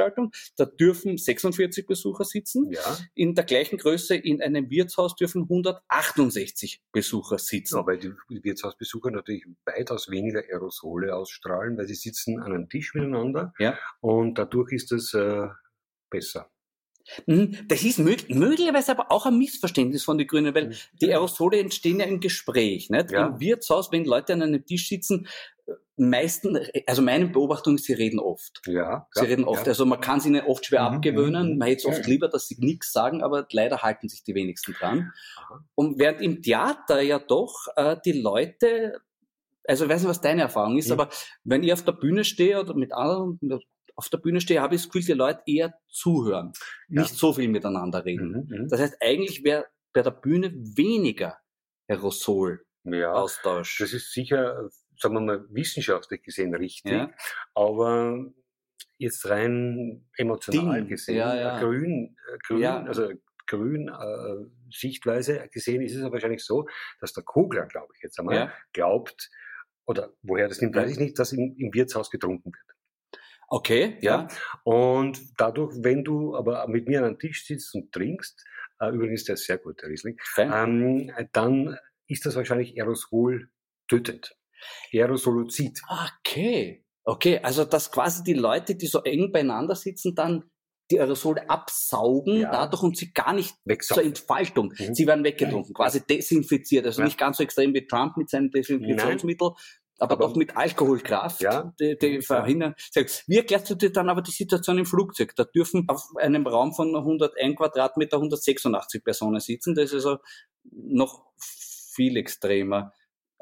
da 0.56 0.64
dürfen 0.66 1.16
46 1.16 1.86
Besucher 1.86 2.24
sitzen. 2.24 2.70
Ja. 2.70 2.98
In 3.14 3.34
der 3.34 3.44
gleichen 3.44 3.78
Größe 3.78 4.16
in 4.16 4.42
einem 4.42 4.70
Wirtshaus 4.70 5.14
dürfen 5.14 5.42
168 5.42 6.82
Besucher 6.92 7.38
sitzen. 7.38 7.76
Ja, 7.76 7.86
weil 7.86 7.98
die 7.98 8.12
Wirtshausbesucher 8.28 9.10
natürlich 9.10 9.44
weitaus 9.64 10.10
weniger 10.10 10.40
Aerosole 10.40 11.14
ausstrahlen, 11.14 11.76
weil 11.76 11.86
sie 11.86 11.94
sitzen 11.94 12.40
an 12.40 12.52
einem 12.52 12.68
Tisch 12.68 12.94
miteinander 12.94 13.52
ja. 13.58 13.78
und 14.00 14.38
dadurch 14.38 14.72
ist 14.72 14.92
es 14.92 15.14
äh, 15.14 15.48
besser. 16.10 16.50
Mhm. 17.26 17.56
Das 17.66 17.82
ist 17.82 17.98
mög 17.98 18.28
möglicherweise 18.30 18.92
aber 18.92 19.10
auch 19.10 19.26
ein 19.26 19.38
Missverständnis 19.38 20.04
von 20.04 20.18
den 20.18 20.26
Grünen, 20.26 20.54
weil 20.54 20.68
mhm. 20.68 20.74
die 21.00 21.12
Aerosole 21.12 21.58
entstehen 21.58 22.00
ja 22.00 22.06
im 22.06 22.20
Gespräch. 22.20 22.90
Nicht? 22.90 23.10
Ja. 23.10 23.26
Im 23.28 23.40
Wirtshaus, 23.40 23.90
wenn 23.92 24.04
Leute 24.04 24.32
an 24.32 24.42
einem 24.42 24.64
Tisch 24.64 24.88
sitzen, 24.88 25.26
meisten, 26.08 26.58
also 26.86 27.02
meine 27.02 27.26
Beobachtung 27.26 27.74
ist, 27.74 27.84
sie 27.84 27.92
reden 27.92 28.18
oft. 28.18 28.62
Ja. 28.66 29.06
Sie 29.12 29.24
reden 29.26 29.44
oft. 29.44 29.66
Ja. 29.66 29.70
Also 29.70 29.84
man 29.84 30.00
kann 30.00 30.20
sie 30.20 30.30
ihnen 30.30 30.46
oft 30.46 30.64
schwer 30.66 30.88
mhm. 30.88 30.96
abgewöhnen. 30.96 31.52
Mhm. 31.52 31.58
Man 31.58 31.68
hätte 31.68 31.80
es 31.80 31.86
oft 31.86 32.06
lieber, 32.06 32.28
dass 32.28 32.48
sie 32.48 32.56
nichts 32.58 32.92
sagen, 32.92 33.22
aber 33.22 33.46
leider 33.52 33.82
halten 33.82 34.08
sich 34.08 34.24
die 34.24 34.34
wenigsten 34.34 34.72
dran. 34.72 35.12
Und 35.74 35.98
während 35.98 36.22
im 36.22 36.42
Theater 36.42 37.00
ja 37.02 37.18
doch 37.18 37.66
äh, 37.76 37.96
die 38.04 38.12
Leute, 38.12 39.00
also 39.64 39.84
ich 39.84 39.90
weiß 39.90 40.02
nicht, 40.02 40.10
was 40.10 40.20
deine 40.20 40.42
Erfahrung 40.42 40.78
ist, 40.78 40.88
ja. 40.88 40.94
aber 40.94 41.10
wenn 41.44 41.62
ich 41.62 41.72
auf 41.72 41.84
der 41.84 41.92
Bühne 41.92 42.24
stehe 42.24 42.60
oder 42.60 42.74
mit 42.74 42.92
anderen 42.92 43.38
auf 43.94 44.08
der 44.08 44.18
Bühne 44.18 44.40
stehe, 44.40 44.62
habe 44.62 44.74
ich 44.74 44.82
das 44.82 44.90
Gefühl, 44.90 45.06
die 45.06 45.12
Leute 45.12 45.42
eher 45.44 45.74
zuhören, 45.88 46.52
ja. 46.88 47.02
nicht 47.02 47.14
so 47.14 47.34
viel 47.34 47.48
miteinander 47.48 48.04
reden. 48.04 48.46
Mhm, 48.48 48.62
mhm. 48.62 48.68
das 48.68 48.80
heißt, 48.80 48.96
eigentlich 49.00 49.44
wäre 49.44 49.66
bei 49.92 50.02
der 50.02 50.12
Bühne 50.12 50.52
weniger 50.54 51.36
Aerosol. 51.88 52.64
Ja, 52.84 53.12
Austausch. 53.12 53.76
Das 53.78 53.92
ist 53.92 54.12
sicher 54.12 54.70
sagen 55.00 55.14
wir 55.14 55.20
mal, 55.20 55.46
wissenschaftlich 55.50 56.22
gesehen 56.22 56.54
richtig, 56.54 56.92
ja. 56.92 57.10
aber 57.54 58.32
jetzt 58.98 59.28
rein 59.28 60.08
emotional 60.16 60.80
Ding. 60.80 60.88
gesehen, 60.88 61.16
ja, 61.16 61.34
ja. 61.34 61.60
grün, 61.60 62.16
äh, 62.32 62.38
grün 62.46 62.64
also 62.64 63.10
grün 63.46 63.88
äh, 63.88 64.46
Sichtweise 64.70 65.48
gesehen 65.52 65.82
ist 65.82 65.94
es 65.94 66.02
ja 66.02 66.12
wahrscheinlich 66.12 66.44
so, 66.44 66.68
dass 67.00 67.12
der 67.12 67.24
Kogler, 67.24 67.66
glaube 67.66 67.92
ich 67.96 68.02
jetzt 68.02 68.18
einmal, 68.20 68.52
glaubt, 68.72 69.30
oder 69.86 70.12
woher 70.22 70.46
das 70.46 70.60
nimmt, 70.60 70.76
weiß 70.76 70.92
ich 70.92 70.98
nicht, 70.98 71.18
dass 71.18 71.32
im, 71.32 71.56
im 71.58 71.74
Wirtshaus 71.74 72.10
getrunken 72.10 72.52
wird. 72.52 72.76
Okay, 73.48 73.98
ja. 74.00 74.28
Und 74.62 75.20
dadurch, 75.36 75.74
wenn 75.82 76.04
du 76.04 76.36
aber 76.36 76.68
mit 76.68 76.86
mir 76.86 77.00
an 77.00 77.06
einem 77.06 77.18
Tisch 77.18 77.44
sitzt 77.44 77.74
und 77.74 77.90
trinkst, 77.90 78.44
äh, 78.78 78.90
übrigens 78.90 79.24
der 79.24 79.34
ist 79.34 79.46
sehr 79.46 79.58
gut, 79.58 79.82
der 79.82 79.88
Riesling, 79.88 80.16
ähm, 80.36 81.10
dann 81.32 81.76
ist 82.06 82.24
das 82.26 82.36
wahrscheinlich 82.36 82.80
Aerosol 82.80 83.50
tötend. 83.88 84.36
Aerosoluzid. 84.92 85.80
Okay. 86.18 86.84
Okay, 87.04 87.40
also 87.42 87.64
dass 87.64 87.90
quasi 87.90 88.22
die 88.22 88.34
Leute, 88.34 88.76
die 88.76 88.86
so 88.86 89.02
eng 89.02 89.32
beieinander 89.32 89.74
sitzen, 89.74 90.14
dann 90.14 90.44
die 90.90 91.00
Aerosole 91.00 91.48
absaugen 91.48 92.40
ja. 92.40 92.50
dadurch 92.50 92.82
und 92.82 92.96
sie 92.96 93.12
gar 93.12 93.32
nicht 93.32 93.54
Wegsaugen. 93.64 94.02
zur 94.02 94.08
Entfaltung. 94.08 94.74
Mhm. 94.76 94.94
Sie 94.94 95.06
werden 95.06 95.24
weggetrunken, 95.24 95.72
quasi 95.72 96.04
desinfiziert. 96.04 96.84
Also 96.86 97.00
ja. 97.00 97.06
nicht 97.06 97.18
ganz 97.18 97.36
so 97.36 97.44
extrem 97.44 97.72
wie 97.74 97.86
Trump 97.86 98.16
mit 98.16 98.28
seinem 98.28 98.50
Desinfektionsmittel, 98.50 99.50
aber, 99.98 100.14
aber 100.14 100.28
doch 100.28 100.36
mit 100.36 100.56
Alkoholkraft, 100.56 101.42
ja. 101.42 101.72
die, 101.78 101.96
die 101.96 102.22
verhindern. 102.22 102.74
Wie 103.26 103.36
erklärst 103.36 103.70
du 103.70 103.74
dir 103.74 103.92
dann 103.92 104.08
aber 104.08 104.22
die 104.22 104.30
Situation 104.30 104.78
im 104.78 104.86
Flugzeug? 104.86 105.34
Da 105.36 105.44
dürfen 105.44 105.84
auf 105.88 106.04
einem 106.16 106.46
Raum 106.46 106.72
von 106.72 106.96
101 106.96 107.56
Quadratmeter 107.56 108.16
186 108.16 109.04
Personen 109.04 109.40
sitzen. 109.40 109.74
Das 109.74 109.92
ist 109.92 110.06
also 110.06 110.18
noch 110.70 111.24
viel 111.38 112.16
extremer. 112.16 112.92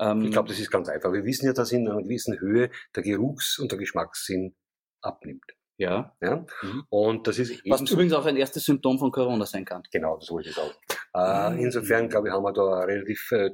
Ähm, 0.01 0.23
ich 0.23 0.33
glaube, 0.33 0.49
das 0.49 0.59
ist 0.59 0.71
ganz 0.71 0.89
einfach. 0.89 1.13
Wir 1.13 1.25
wissen 1.25 1.47
ja, 1.47 1.53
dass 1.53 1.73
in 1.73 1.89
einer 1.89 2.03
gewissen 2.03 2.39
Höhe 2.39 2.71
der 2.95 3.03
Geruchs- 3.03 3.59
und 3.59 3.71
der 3.73 3.79
Geschmackssinn 3.79 4.55
abnimmt. 5.01 5.45
Ja. 5.79 6.17
ja? 6.21 6.45
Mhm. 6.63 6.85
Und 6.89 7.27
das 7.27 7.39
ist 7.39 7.63
Was 7.69 7.89
übrigens 7.91 8.13
auch 8.13 8.27
ein 8.27 8.37
erstes 8.37 8.65
Symptom 8.65 8.99
von 8.99 9.13
Corona 9.13 9.47
sein 9.47 9.65
kann. 9.65 9.83
Genau, 9.93 10.17
das 10.19 10.29
wollte 10.31 10.51
ich 10.51 10.59
auch. 10.59 10.75
Äh, 11.15 11.51
mhm. 11.51 11.59
insofern, 11.61 12.09
glaube 12.09 12.29
ich, 12.29 12.35
haben 12.35 12.43
wir 12.43 12.53
da 12.53 12.81
relativ. 12.81 13.31
Äh 13.33 13.51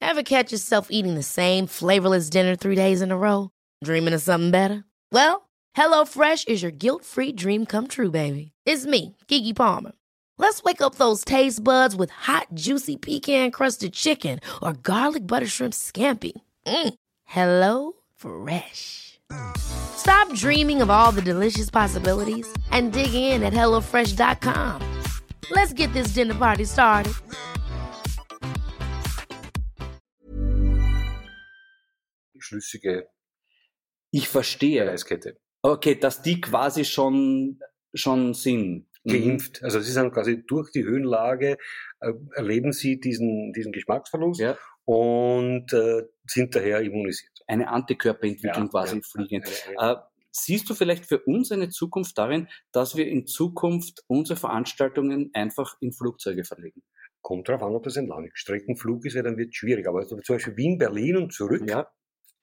Ever 0.00 0.22
catch 0.22 0.52
yourself 0.52 0.88
eating 0.90 1.16
the 1.16 1.22
same 1.22 1.66
flavorless 1.66 2.30
dinner 2.30 2.56
three 2.56 2.76
days 2.76 3.02
in 3.02 3.10
a 3.10 3.16
row? 3.16 3.50
Dreaming 3.84 4.14
of 4.14 4.22
something 4.22 4.52
better? 4.52 4.84
Well, 5.12 5.48
HelloFresh 5.76 6.48
is 6.48 6.62
your 6.62 6.70
guilt-free 6.70 7.32
dream 7.32 7.66
come 7.66 7.88
true, 7.88 8.10
baby. 8.10 8.52
It's 8.64 8.86
me, 8.86 9.16
Kiki 9.26 9.52
Palmer. 9.52 9.92
Let's 10.40 10.62
wake 10.62 10.80
up 10.80 10.94
those 10.94 11.24
taste 11.24 11.62
buds 11.62 11.96
with 11.96 12.10
hot, 12.10 12.46
juicy 12.54 12.96
pecan 12.96 13.50
crusted 13.50 13.92
chicken 13.92 14.38
or 14.62 14.72
garlic 14.72 15.26
butter 15.26 15.48
shrimp 15.48 15.74
scampi. 15.74 16.32
Mm. 16.64 16.94
Hello 17.24 17.92
Fresh. 18.14 19.18
Stop 19.58 20.32
dreaming 20.34 20.80
of 20.80 20.90
all 20.90 21.12
the 21.12 21.22
delicious 21.22 21.70
possibilities 21.70 22.46
and 22.70 22.92
dig 22.92 23.12
in 23.12 23.42
at 23.42 23.52
HelloFresh.com. 23.52 24.80
Let's 25.50 25.72
get 25.72 25.92
this 25.92 26.14
dinner 26.14 26.34
party 26.34 26.64
started. 26.64 27.12
Schlüssige. 32.38 33.08
Ich 34.12 34.28
verstehe. 34.28 34.94
Okay, 35.62 35.94
dass 35.96 36.22
die 36.22 36.40
quasi 36.40 36.84
schon, 36.84 37.58
schon 37.94 38.32
sind. 38.34 38.87
Mhm. 39.04 39.12
geimpft. 39.12 39.62
Also 39.62 39.80
sie 39.80 39.92
sind 39.92 40.12
quasi 40.12 40.44
durch 40.46 40.70
die 40.70 40.84
Höhenlage, 40.84 41.56
äh, 42.00 42.12
erleben 42.34 42.72
sie 42.72 43.00
diesen, 43.00 43.52
diesen 43.52 43.72
Geschmacksverlust 43.72 44.40
ja. 44.40 44.56
und 44.84 45.72
äh, 45.72 46.04
sind 46.26 46.54
daher 46.54 46.80
immunisiert. 46.80 47.32
Eine 47.46 47.68
Antikörperentwicklung 47.68 48.64
ja, 48.64 48.70
quasi 48.70 48.96
ja, 48.96 49.02
fliegend. 49.02 49.46
Äh, 49.78 49.96
siehst 50.30 50.68
du 50.68 50.74
vielleicht 50.74 51.06
für 51.06 51.20
uns 51.20 51.50
eine 51.52 51.68
Zukunft 51.70 52.18
darin, 52.18 52.48
dass 52.72 52.96
wir 52.96 53.08
in 53.08 53.26
Zukunft 53.26 54.04
unsere 54.06 54.38
Veranstaltungen 54.38 55.30
einfach 55.32 55.76
in 55.80 55.92
Flugzeuge 55.92 56.44
verlegen? 56.44 56.82
Kommt 57.20 57.48
darauf 57.48 57.62
an, 57.62 57.74
ob 57.74 57.82
das 57.82 57.96
ein 57.96 58.06
Langstreckenflug 58.06 59.04
ist, 59.04 59.16
weil 59.16 59.22
dann 59.22 59.36
wird 59.36 59.50
es 59.50 59.56
schwierig. 59.56 59.86
Aber 59.88 60.06
zum 60.06 60.20
Beispiel 60.28 60.56
Wien, 60.56 60.78
Berlin 60.78 61.16
und 61.16 61.32
zurück, 61.32 61.68
ja. 61.68 61.90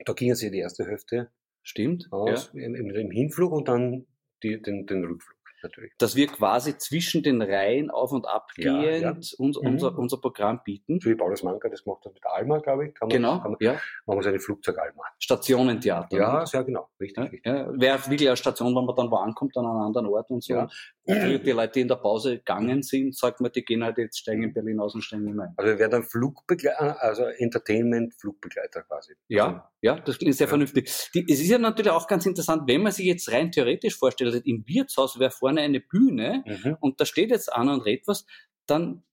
da 0.06 0.14
gingen 0.14 0.36
sie 0.36 0.52
die 0.52 0.60
erste 0.60 0.86
Hälfte 0.86 1.32
Stimmt. 1.64 2.08
aus 2.12 2.52
im, 2.54 2.76
im, 2.76 3.10
Hinflug 3.10 3.54
und 3.54 3.68
dann 3.68 4.06
die, 4.44 4.62
den, 4.62 4.86
den 4.86 5.06
Rückflug 5.06 5.35
natürlich. 5.66 5.92
Dass 5.98 6.16
wir 6.16 6.28
quasi 6.28 6.78
zwischen 6.78 7.24
den 7.24 7.42
Reihen 7.42 7.90
auf 7.90 8.12
und 8.12 8.28
ab 8.28 8.50
gehend 8.56 8.84
ja, 8.84 8.98
ja. 8.98 9.12
Uns, 9.12 9.38
mhm. 9.38 9.68
unser, 9.68 9.98
unser 9.98 10.18
Programm 10.18 10.62
bieten. 10.64 11.00
So 11.02 11.10
wie 11.10 11.16
Paulus 11.16 11.44
Manka 11.44 11.70
das 11.70 11.84
gemacht 11.84 12.06
hat 12.06 12.14
mit 12.14 12.26
Alma, 12.26 12.60
glaube 12.60 12.88
ich. 12.88 12.94
Kann 12.94 13.08
man, 13.08 13.16
genau, 13.16 13.40
kann 13.40 13.52
man, 13.52 13.58
ja. 13.60 13.74
Machen 14.06 14.20
wir 14.20 14.24
so 14.24 14.30
eine 14.30 14.40
Flugzeug-Alma. 14.40 15.04
Stationentheater. 15.20 16.18
Ja, 16.18 16.40
ne? 16.40 16.46
sehr 16.46 16.64
genau. 16.64 16.90
Richtig, 17.00 17.18
ja, 17.18 17.24
richtig. 17.24 17.46
Ja. 17.46 17.80
Wäre 17.80 18.10
wirklich 18.10 18.30
eine 18.30 18.38
Station, 18.38 18.76
wenn 18.76 18.86
man 18.86 18.96
dann 18.96 19.12
wo 19.12 19.16
ankommt, 19.18 19.58
an 19.58 19.66
einem 19.66 19.80
anderen 19.80 20.08
Ort 20.08 20.30
und 20.30 20.44
so. 20.44 20.54
Ja. 20.54 20.68
Die 21.08 21.52
Leute, 21.52 21.74
die 21.74 21.82
in 21.82 21.88
der 21.88 21.96
Pause 21.96 22.38
gegangen 22.38 22.82
sind, 22.82 23.16
sagt 23.16 23.40
man, 23.40 23.52
die 23.52 23.64
gehen 23.64 23.84
halt 23.84 23.98
jetzt, 23.98 24.18
steigen 24.20 24.44
in 24.44 24.54
Berlin 24.54 24.80
aus 24.80 24.96
und 24.96 25.02
steigen 25.02 25.28
immer 25.28 25.44
ein. 25.44 25.54
Also 25.58 25.72
wir 25.72 25.80
werden 25.80 26.04
Flugbegleiter, 26.04 27.02
also 27.02 27.24
Entertainment-Flugbegleiter 27.24 28.82
quasi. 28.84 29.14
Ja, 29.28 29.46
also, 29.46 29.60
ja, 29.82 30.00
das 30.00 30.18
klingt 30.18 30.36
sehr 30.36 30.48
vernünftig. 30.48 31.10
Die, 31.14 31.26
es 31.30 31.40
ist 31.40 31.50
ja 31.50 31.60
natürlich 31.60 31.92
auch 31.92 32.08
ganz 32.08 32.26
interessant, 32.26 32.64
wenn 32.68 32.82
man 32.82 32.92
sich 32.92 33.06
jetzt 33.06 33.32
rein 33.32 33.52
theoretisch 33.52 33.98
vorstellt, 33.98 34.42
im 34.46 34.64
Wirtshaus 34.68 35.20
wäre 35.20 35.32
vorne 35.32 35.55
eine 35.58 35.80
Bühne, 35.80 36.44
mhm. 36.46 36.78
und 36.80 37.00
da 37.00 37.06
steht 37.06 37.30
jetzt 37.30 37.52
einer 37.52 37.74
und 37.74 37.82
redet 37.82 38.08
was, 38.08 38.26
dann 38.68 39.04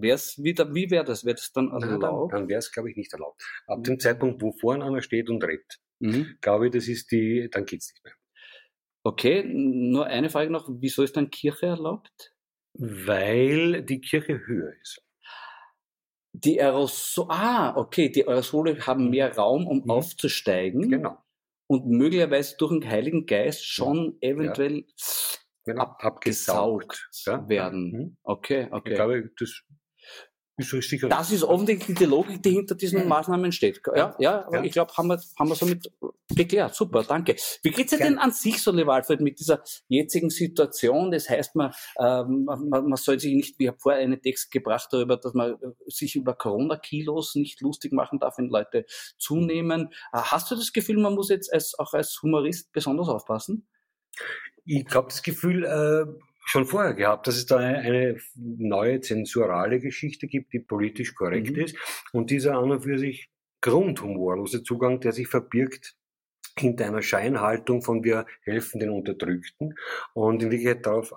wäre 0.00 0.14
es 0.14 0.42
wieder, 0.42 0.74
wie 0.74 0.90
wäre 0.90 1.04
das? 1.04 1.24
Wäre 1.24 1.36
das 1.36 1.52
dann 1.52 1.70
erlaubt? 1.70 2.32
Dann, 2.32 2.40
dann 2.40 2.48
wäre 2.48 2.58
es, 2.58 2.72
glaube 2.72 2.90
ich, 2.90 2.96
nicht 2.96 3.12
erlaubt. 3.12 3.42
Ab 3.66 3.78
mhm. 3.78 3.82
dem 3.84 4.00
Zeitpunkt, 4.00 4.42
wo 4.42 4.52
vorne 4.52 4.84
einer 4.84 5.02
steht 5.02 5.28
und 5.28 5.44
redet, 5.44 5.80
mhm. 6.00 6.36
glaube 6.40 6.66
ich, 6.66 6.72
das 6.72 6.88
ist 6.88 7.10
die, 7.12 7.48
dann 7.50 7.64
geht's 7.64 7.92
nicht 7.92 8.04
mehr. 8.04 8.14
Okay, 9.04 9.44
nur 9.44 10.06
eine 10.06 10.30
Frage 10.30 10.50
noch, 10.50 10.68
wieso 10.70 11.02
ist 11.02 11.16
dann 11.16 11.30
Kirche 11.30 11.66
erlaubt? 11.66 12.34
Weil 12.74 13.82
die 13.82 14.00
Kirche 14.00 14.46
höher 14.46 14.72
ist. 14.80 15.02
Die 16.34 16.62
Aerosole, 16.62 17.28
ah, 17.30 17.76
okay, 17.76 18.08
die 18.08 18.26
Aerosole 18.26 18.86
haben 18.86 19.04
mhm. 19.04 19.10
mehr 19.10 19.36
Raum, 19.36 19.66
um 19.66 19.82
mhm. 19.82 19.90
aufzusteigen. 19.90 20.88
Genau. 20.88 21.18
Und 21.66 21.86
möglicherweise 21.86 22.56
durch 22.58 22.72
den 22.72 22.88
Heiligen 22.88 23.26
Geist 23.26 23.66
schon 23.66 24.18
ja. 24.20 24.30
eventuell 24.30 24.78
ja 24.78 25.41
genau, 25.64 25.82
ab, 25.82 25.98
abgesaugt 26.00 27.08
ja? 27.26 27.48
werden. 27.48 27.90
Mhm. 27.90 28.16
Okay, 28.22 28.68
okay. 28.70 28.90
Ich 28.90 28.94
glaube, 28.96 29.30
das 29.36 29.62
ist 30.58 30.88
sicher. 30.88 31.08
Das 31.08 31.32
ist 31.32 31.42
offensichtlich 31.42 31.96
die 31.96 32.04
Logik, 32.04 32.42
die 32.42 32.50
hinter 32.50 32.74
diesen. 32.74 33.08
Maßnahmen 33.08 33.52
steht. 33.52 33.80
Ja, 33.94 34.14
ja, 34.18 34.46
ja. 34.52 34.62
ich 34.62 34.72
glaube, 34.72 34.92
haben 34.96 35.08
wir, 35.08 35.20
haben 35.38 35.48
wir 35.48 35.54
somit 35.54 35.90
geklärt. 36.28 36.74
Super, 36.74 37.02
danke. 37.02 37.36
Wie 37.62 37.70
geht's 37.70 37.90
dir 37.90 37.98
denn 37.98 38.18
an 38.18 38.32
sich 38.32 38.62
so, 38.62 38.70
lieber 38.70 38.94
Alfred, 38.94 39.20
mit 39.20 39.40
dieser 39.40 39.62
jetzigen 39.88 40.30
Situation? 40.30 41.10
Das 41.10 41.28
heißt, 41.28 41.56
man, 41.56 41.72
ähm, 41.98 42.44
man, 42.44 42.68
man 42.68 42.96
soll 42.96 43.18
sich 43.18 43.34
nicht, 43.34 43.56
ich 43.58 43.68
habe 43.68 43.78
vorher 43.80 44.02
einen 44.02 44.20
Text 44.20 44.50
gebracht 44.50 44.88
darüber, 44.92 45.16
dass 45.16 45.34
man 45.34 45.56
sich 45.86 46.16
über 46.16 46.34
Corona-Kilos 46.34 47.34
nicht 47.34 47.60
lustig 47.60 47.92
machen 47.92 48.18
darf, 48.18 48.38
wenn 48.38 48.48
Leute 48.48 48.84
zunehmen. 49.18 49.88
Äh, 50.12 50.18
hast 50.18 50.50
du 50.50 50.54
das 50.54 50.72
Gefühl, 50.72 50.98
man 50.98 51.14
muss 51.14 51.30
jetzt 51.30 51.52
als, 51.52 51.78
auch 51.78 51.92
als 51.94 52.20
Humorist 52.22 52.72
besonders 52.72 53.08
aufpassen? 53.08 53.66
Ich 54.64 54.86
habe 54.94 55.08
das 55.08 55.22
Gefühl 55.22 55.64
äh, 55.64 56.06
schon 56.44 56.66
vorher 56.66 56.94
gehabt, 56.94 57.26
dass 57.26 57.36
es 57.36 57.46
da 57.46 57.58
eine 57.58 58.18
neue 58.36 59.00
zensurale 59.00 59.80
Geschichte 59.80 60.26
gibt, 60.26 60.52
die 60.52 60.60
politisch 60.60 61.14
korrekt 61.14 61.50
mhm. 61.50 61.62
ist. 61.62 61.76
Und 62.12 62.30
dieser 62.30 62.56
an 62.56 62.70
und 62.70 62.82
für 62.82 62.98
sich 62.98 63.30
grundhumorlose 63.60 64.62
Zugang, 64.62 65.00
der 65.00 65.12
sich 65.12 65.28
verbirgt 65.28 65.96
hinter 66.58 66.86
einer 66.86 67.02
Scheinhaltung 67.02 67.82
von 67.82 68.04
wir 68.04 68.26
helfen 68.42 68.80
den 68.80 68.90
Unterdrückten 68.90 69.74
und 70.12 70.42
in 70.42 70.50
Wirklichkeit 70.50 70.84
darauf 70.84 71.14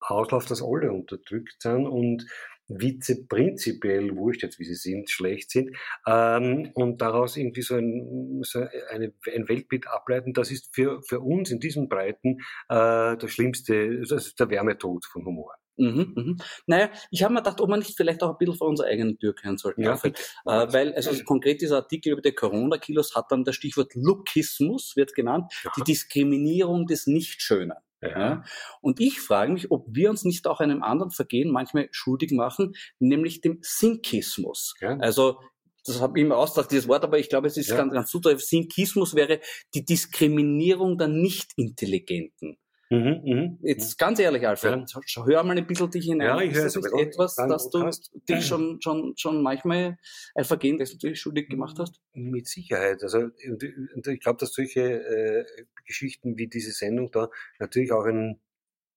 ausläuft, 0.00 0.50
dass 0.50 0.62
alle 0.62 0.92
unterdrückt 0.92 1.60
sind 1.60 1.86
und 1.86 2.26
Witze 2.68 3.26
prinzipiell, 3.26 4.16
wurscht 4.16 4.42
jetzt 4.42 4.58
wie 4.58 4.64
sie 4.64 4.74
sind, 4.74 5.10
schlecht 5.10 5.50
sind, 5.50 5.76
ähm, 6.06 6.70
und 6.74 7.00
daraus 7.00 7.36
irgendwie 7.36 7.62
so 7.62 7.74
ein, 7.74 8.40
so 8.44 8.60
eine, 8.90 9.12
ein 9.34 9.48
Weltbild 9.48 9.86
ableiten, 9.88 10.32
das 10.32 10.50
ist 10.50 10.74
für, 10.74 11.02
für 11.02 11.20
uns 11.20 11.50
in 11.50 11.60
diesen 11.60 11.88
Breiten 11.88 12.38
äh, 12.68 13.16
das 13.16 13.30
Schlimmste, 13.30 14.00
das 14.00 14.26
ist 14.26 14.40
der 14.40 14.50
Wärmetod 14.50 15.04
von 15.06 15.24
Humor. 15.24 15.54
Mhm, 15.76 16.12
mhm. 16.14 16.36
Naja, 16.66 16.90
ich 17.10 17.22
habe 17.22 17.32
mir 17.32 17.40
gedacht, 17.40 17.60
ob 17.60 17.68
man 17.68 17.78
nicht 17.78 17.96
vielleicht 17.96 18.22
auch 18.22 18.30
ein 18.30 18.38
bisschen 18.38 18.56
vor 18.56 18.68
unserer 18.68 18.88
eigenen 18.88 19.18
Tür 19.18 19.34
kehren 19.34 19.56
sollte. 19.56 19.80
Ja, 19.82 19.94
äh, 19.94 20.72
weil, 20.72 20.94
also 20.94 21.12
konkret 21.24 21.62
dieser 21.62 21.76
Artikel 21.76 22.12
über 22.12 22.20
die 22.20 22.32
Corona-Kilos 22.32 23.14
hat 23.14 23.30
dann 23.30 23.44
das 23.44 23.56
Stichwort 23.56 23.94
Lookismus, 23.94 24.96
wird 24.96 25.14
genannt, 25.14 25.52
ja. 25.64 25.72
die 25.76 25.82
Diskriminierung 25.82 26.86
des 26.86 27.06
Nichtschönen. 27.06 27.78
Ja. 28.02 28.42
Und 28.80 29.00
ich 29.00 29.20
frage 29.20 29.52
mich, 29.52 29.70
ob 29.70 29.86
wir 29.88 30.10
uns 30.10 30.24
nicht 30.24 30.46
auch 30.46 30.60
einem 30.60 30.82
anderen 30.82 31.10
Vergehen 31.10 31.50
manchmal 31.50 31.88
schuldig 31.92 32.32
machen, 32.32 32.74
nämlich 32.98 33.40
dem 33.40 33.58
Sinkismus. 33.62 34.74
Ja. 34.80 34.96
Also 34.98 35.38
das 35.84 36.00
habe 36.00 36.18
ich 36.18 36.24
immer 36.24 36.36
ausgedacht, 36.36 36.70
dieses 36.70 36.86
Wort, 36.88 37.04
aber 37.04 37.18
ich 37.18 37.28
glaube, 37.28 37.48
es 37.48 37.56
ist 37.56 37.70
ja. 37.70 37.76
ganz, 37.76 37.92
ganz 37.92 38.10
zutreffend. 38.10 38.42
Sinkismus 38.42 39.14
wäre 39.14 39.40
die 39.74 39.84
Diskriminierung 39.84 40.96
der 40.96 41.08
Nicht-Intelligenten. 41.08 42.56
Mhm, 42.92 43.22
mh, 43.24 43.58
Jetzt 43.62 43.96
ganz 43.96 44.18
ehrlich, 44.18 44.46
Alfred, 44.46 44.84
ja. 44.86 45.24
hör 45.24 45.42
mal 45.44 45.56
ein 45.56 45.66
bisschen 45.66 45.90
dich 45.90 46.04
hinein. 46.04 46.26
Ja, 46.26 46.40
ich 46.42 46.52
höre 46.52 46.66
es 46.66 46.76
etwas, 46.76 47.36
dass 47.36 47.70
du 47.70 47.88
dich 48.28 48.44
schon, 48.44 48.82
schon, 48.82 49.14
schon 49.16 49.42
manchmal 49.42 49.96
ein 50.34 50.44
Vergehen 50.44 50.76
dessen 50.76 50.98
du 50.98 51.08
dich 51.08 51.18
schuldig 51.18 51.48
gemacht 51.48 51.78
hast? 51.78 52.02
Mit 52.12 52.46
Sicherheit. 52.48 53.02
Also 53.02 53.30
ich 53.38 54.20
glaube, 54.20 54.40
dass 54.40 54.52
solche 54.52 54.82
äh, 54.82 55.44
Geschichten 55.86 56.36
wie 56.36 56.48
diese 56.48 56.72
Sendung 56.72 57.10
da 57.10 57.30
natürlich 57.58 57.92
auch 57.92 58.04
ein, 58.04 58.42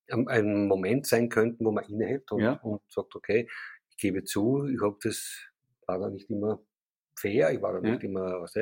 ein 0.09 0.67
Moment 0.67 1.07
sein 1.07 1.29
könnten, 1.29 1.63
wo 1.63 1.71
man 1.71 1.85
innehält 1.85 2.29
und, 2.33 2.41
ja. 2.41 2.59
und 2.63 2.81
sagt, 2.89 3.15
okay, 3.15 3.47
ich 3.91 3.95
gebe 3.95 4.25
zu, 4.25 4.67
ich 4.67 4.81
habe 4.81 4.97
das, 5.03 5.39
war 5.87 5.99
da 5.99 6.09
nicht 6.09 6.29
immer 6.29 6.59
fair, 7.17 7.53
ich 7.53 7.61
war 7.61 7.79
da 7.79 7.87
ja. 7.87 7.93
nicht 7.93 8.03
immer, 8.03 8.41
was, 8.41 8.55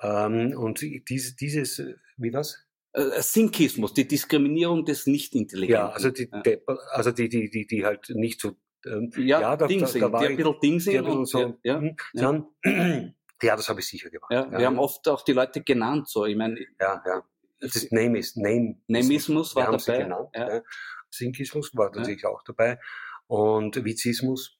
ähm, 0.00 0.56
und 0.56 0.80
dieses, 1.10 1.36
dieses, 1.36 1.82
wie 2.16 2.32
was? 2.32 2.66
Äh, 2.94 3.20
Sinkismus, 3.20 3.92
die 3.92 4.06
Diskriminierung 4.06 4.84
des 4.84 5.06
Nicht-Intelligenten. 5.06 5.74
Ja, 5.74 5.88
also 5.90 6.10
die, 6.10 6.30
ja. 6.30 6.58
also 6.92 7.10
die, 7.10 7.28
die, 7.28 7.50
die, 7.50 7.66
die 7.66 7.84
halt 7.84 8.08
nicht 8.10 8.40
so, 8.40 8.56
ähm, 8.86 9.10
ja, 9.16 9.40
ja 9.40 9.56
da, 9.56 9.66
Ding 9.66 9.80
da, 9.80 9.86
da 9.86 10.12
war 10.12 10.20
die 10.20 10.28
ein 10.28 10.36
bisschen 10.36 10.60
Ding 10.62 10.80
sind 10.80 11.06
und, 11.06 11.26
so, 11.26 11.58
ja, 11.64 11.78
hm, 11.78 11.96
ja, 12.12 12.44
ja. 12.64 13.12
ja, 13.42 13.56
das 13.56 13.68
habe 13.68 13.80
ich 13.80 13.86
sicher 13.86 14.10
gemacht. 14.10 14.30
Ja, 14.30 14.50
wir 14.50 14.66
haben 14.66 14.78
oft 14.78 15.08
auch 15.08 15.22
die 15.22 15.32
Leute 15.32 15.62
genannt, 15.62 16.08
so, 16.08 16.24
ich 16.24 16.36
meine. 16.36 16.58
Ja, 16.80 17.02
ja. 17.04 17.22
Das 17.60 17.90
Name 17.90 18.18
ist, 18.18 18.36
Name. 18.36 18.80
Nameismus 18.86 19.56
war 19.56 19.72
dabei. 19.76 20.02
Genannt, 20.02 20.28
ja. 20.34 20.62
Sinkismus 21.10 21.74
war 21.74 21.90
natürlich 21.94 22.24
auch 22.26 22.42
dabei. 22.44 22.78
Und 23.26 23.84
Vizismus. 23.84 24.58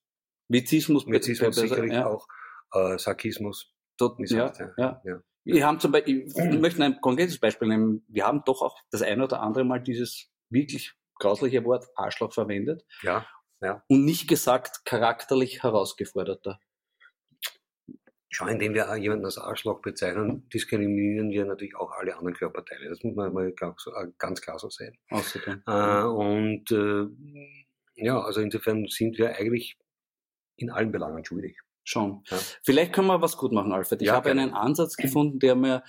Vizismus, 0.49 1.07
Vizismus 1.07 1.57
sicherlich 1.57 1.97
auch. 1.99 2.27
Äh, 2.73 2.99
Sarkismus. 2.99 3.73
Dort, 3.97 4.19
ja, 4.31 4.53
ja. 4.77 5.03
ja. 5.05 5.23
Wir 5.45 5.67
haben 5.67 5.79
zum 5.79 5.93
Beispiel, 5.93 6.27
ich 6.27 6.61
möchte 6.61 6.83
ein 6.83 7.01
konkretes 7.01 7.39
Beispiel 7.39 7.69
nehmen. 7.69 8.05
Wir 8.09 8.27
haben 8.27 8.43
doch 8.45 8.63
auch 8.63 8.79
das 8.91 9.03
eine 9.03 9.25
oder 9.25 9.41
andere 9.41 9.65
Mal 9.65 9.83
dieses 9.83 10.31
wirklich 10.49 10.95
grausliche 11.19 11.65
Wort 11.65 11.87
Arschloch 11.97 12.33
verwendet. 12.33 12.85
Ja, 13.03 13.27
ja. 13.61 13.83
Und 13.89 14.05
nicht 14.05 14.29
gesagt 14.29 14.85
charakterlich 14.85 15.63
herausgeforderter. 15.63 16.61
Schau, 18.29 18.47
indem 18.47 18.75
wir 18.75 18.95
jemanden 18.97 19.25
als 19.25 19.39
Arschloch 19.39 19.81
bezeichnen, 19.81 20.49
diskriminieren 20.49 21.31
wir 21.31 21.45
natürlich 21.45 21.77
auch 21.77 21.93
alle 21.93 22.17
anderen 22.17 22.35
Körperteile. 22.35 22.89
Das 22.89 23.03
muss 23.05 23.15
man 23.15 23.33
mal 23.33 23.49
äh, 23.49 24.07
ganz 24.19 24.41
klar 24.41 24.59
so 24.59 24.69
sehen. 24.71 24.99
Außerdem. 25.11 25.63
Äh, 25.67 26.03
und 26.03 26.71
äh, 26.73 27.07
ja, 27.95 28.21
also 28.21 28.41
insofern 28.41 28.87
sind 28.89 29.19
wir 29.19 29.37
eigentlich 29.37 29.79
in 30.57 30.71
allen 30.71 30.91
Belangen 30.91 31.25
schuldig. 31.25 31.59
Schon. 31.85 32.23
Ja. 32.31 32.39
Vielleicht 32.63 32.93
können 32.93 33.09
wir 33.09 33.21
was 33.21 33.37
gut 33.37 33.53
machen, 33.53 33.73
Alfred. 33.73 34.03
Ich 34.03 34.09
ja, 34.09 34.15
habe 34.15 34.31
einen 34.31 34.55
Ansatz 34.55 34.97
gefunden, 34.97 35.39
der 35.39 35.55
mir 35.55 35.83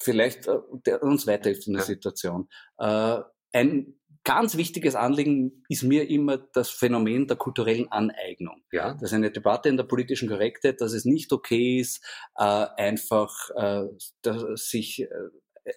vielleicht 0.00 0.46
äh, 0.46 0.58
der 0.86 1.02
uns 1.02 1.26
weiterhilft 1.26 1.66
in 1.66 1.74
der 1.74 1.82
ja. 1.82 1.86
Situation. 1.86 2.48
Äh, 2.78 3.20
ein 3.52 3.94
ganz 4.24 4.56
wichtiges 4.56 4.96
Anliegen 4.96 5.62
ist 5.68 5.84
mir 5.84 6.10
immer 6.10 6.36
das 6.36 6.70
Phänomen 6.70 7.28
der 7.28 7.36
kulturellen 7.36 7.90
Aneignung. 7.92 8.62
Ja. 8.72 8.92
Das 8.94 9.10
ist 9.10 9.12
eine 9.12 9.30
Debatte 9.30 9.68
in 9.68 9.76
der 9.76 9.84
politischen 9.84 10.28
Korrektheit, 10.28 10.80
dass 10.80 10.92
es 10.92 11.04
nicht 11.04 11.32
okay 11.32 11.78
ist, 11.78 12.04
äh, 12.36 12.42
einfach 12.42 13.50
äh, 13.54 13.84
sich 14.56 15.02
äh, 15.02 15.08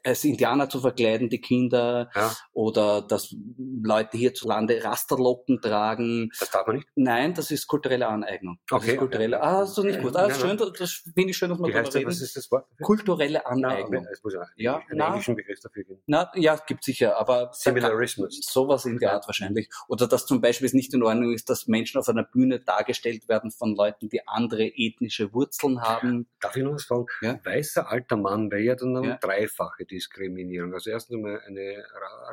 als 0.03 0.23
Indianer 0.23 0.69
zu 0.69 0.79
verkleiden, 0.79 1.29
die 1.29 1.41
Kinder, 1.41 2.09
ja. 2.15 2.31
oder 2.53 3.01
dass 3.01 3.35
Leute 3.57 4.17
hierzulande 4.17 4.83
Rasterlocken 4.83 5.61
tragen. 5.61 6.31
Das 6.39 6.51
darf 6.51 6.67
man 6.67 6.77
nicht? 6.77 6.87
Nein, 6.95 7.33
das 7.33 7.51
ist 7.51 7.67
kulturelle 7.67 8.07
Aneignung. 8.07 8.59
Das 8.67 8.81
okay. 8.81 8.91
Ist 8.91 8.97
kulturelle, 8.97 9.41
ah, 9.41 9.65
so 9.65 9.83
nicht 9.83 10.01
gut. 10.01 10.15
Ah, 10.15 10.33
schön, 10.33 10.57
das 10.57 11.03
finde 11.13 11.29
ich 11.31 11.37
schön, 11.37 11.49
dass 11.49 11.59
man 11.59 11.71
darüber 11.71 11.93
reden. 11.93 12.07
Was 12.07 12.21
ist 12.21 12.35
das 12.35 12.51
Wort? 12.51 12.67
Kulturelle 12.81 13.45
Aneignung. 13.45 14.03
Na, 14.03 14.11
es 14.11 14.23
muss 14.23 14.33
ja, 14.33 14.45
ja 14.55 14.75
einen 14.77 14.97
na, 14.97 15.07
englischen 15.07 15.35
Begriff 15.35 15.59
dafür 15.59 15.83
geben. 15.83 16.01
Na, 16.05 16.31
ja, 16.35 16.55
gibt 16.55 16.83
sicher, 16.83 17.17
aber 17.17 17.51
Similarismus. 17.53 18.39
Sowas 18.41 18.85
in 18.85 18.97
der 18.99 19.13
Art 19.13 19.27
wahrscheinlich. 19.27 19.69
Oder 19.87 20.07
dass 20.07 20.25
zum 20.25 20.41
Beispiel 20.41 20.67
es 20.67 20.73
nicht 20.73 20.93
in 20.93 21.03
Ordnung 21.03 21.33
ist, 21.33 21.49
dass 21.49 21.67
Menschen 21.67 21.99
auf 21.99 22.07
einer 22.07 22.23
Bühne 22.23 22.59
dargestellt 22.59 23.27
werden 23.27 23.51
von 23.51 23.75
Leuten, 23.75 24.09
die 24.09 24.27
andere 24.27 24.65
ethnische 24.65 25.33
Wurzeln 25.33 25.81
haben. 25.81 26.27
Darf 26.39 26.55
ich 26.55 26.63
noch 26.63 26.73
was 26.73 26.83
fragen? 26.83 27.05
Ja? 27.21 27.39
Weißer 27.43 27.89
alter 27.89 28.17
Mann 28.17 28.51
wäre 28.51 28.61
ja 28.61 28.75
dann 28.75 29.03
ja. 29.03 29.17
dreifach 29.17 29.78
einfache 29.79 29.85
Diskriminierung. 29.85 30.73
Also 30.73 30.89
erstens 30.89 31.15
einmal 31.15 31.41
eine 31.45 31.83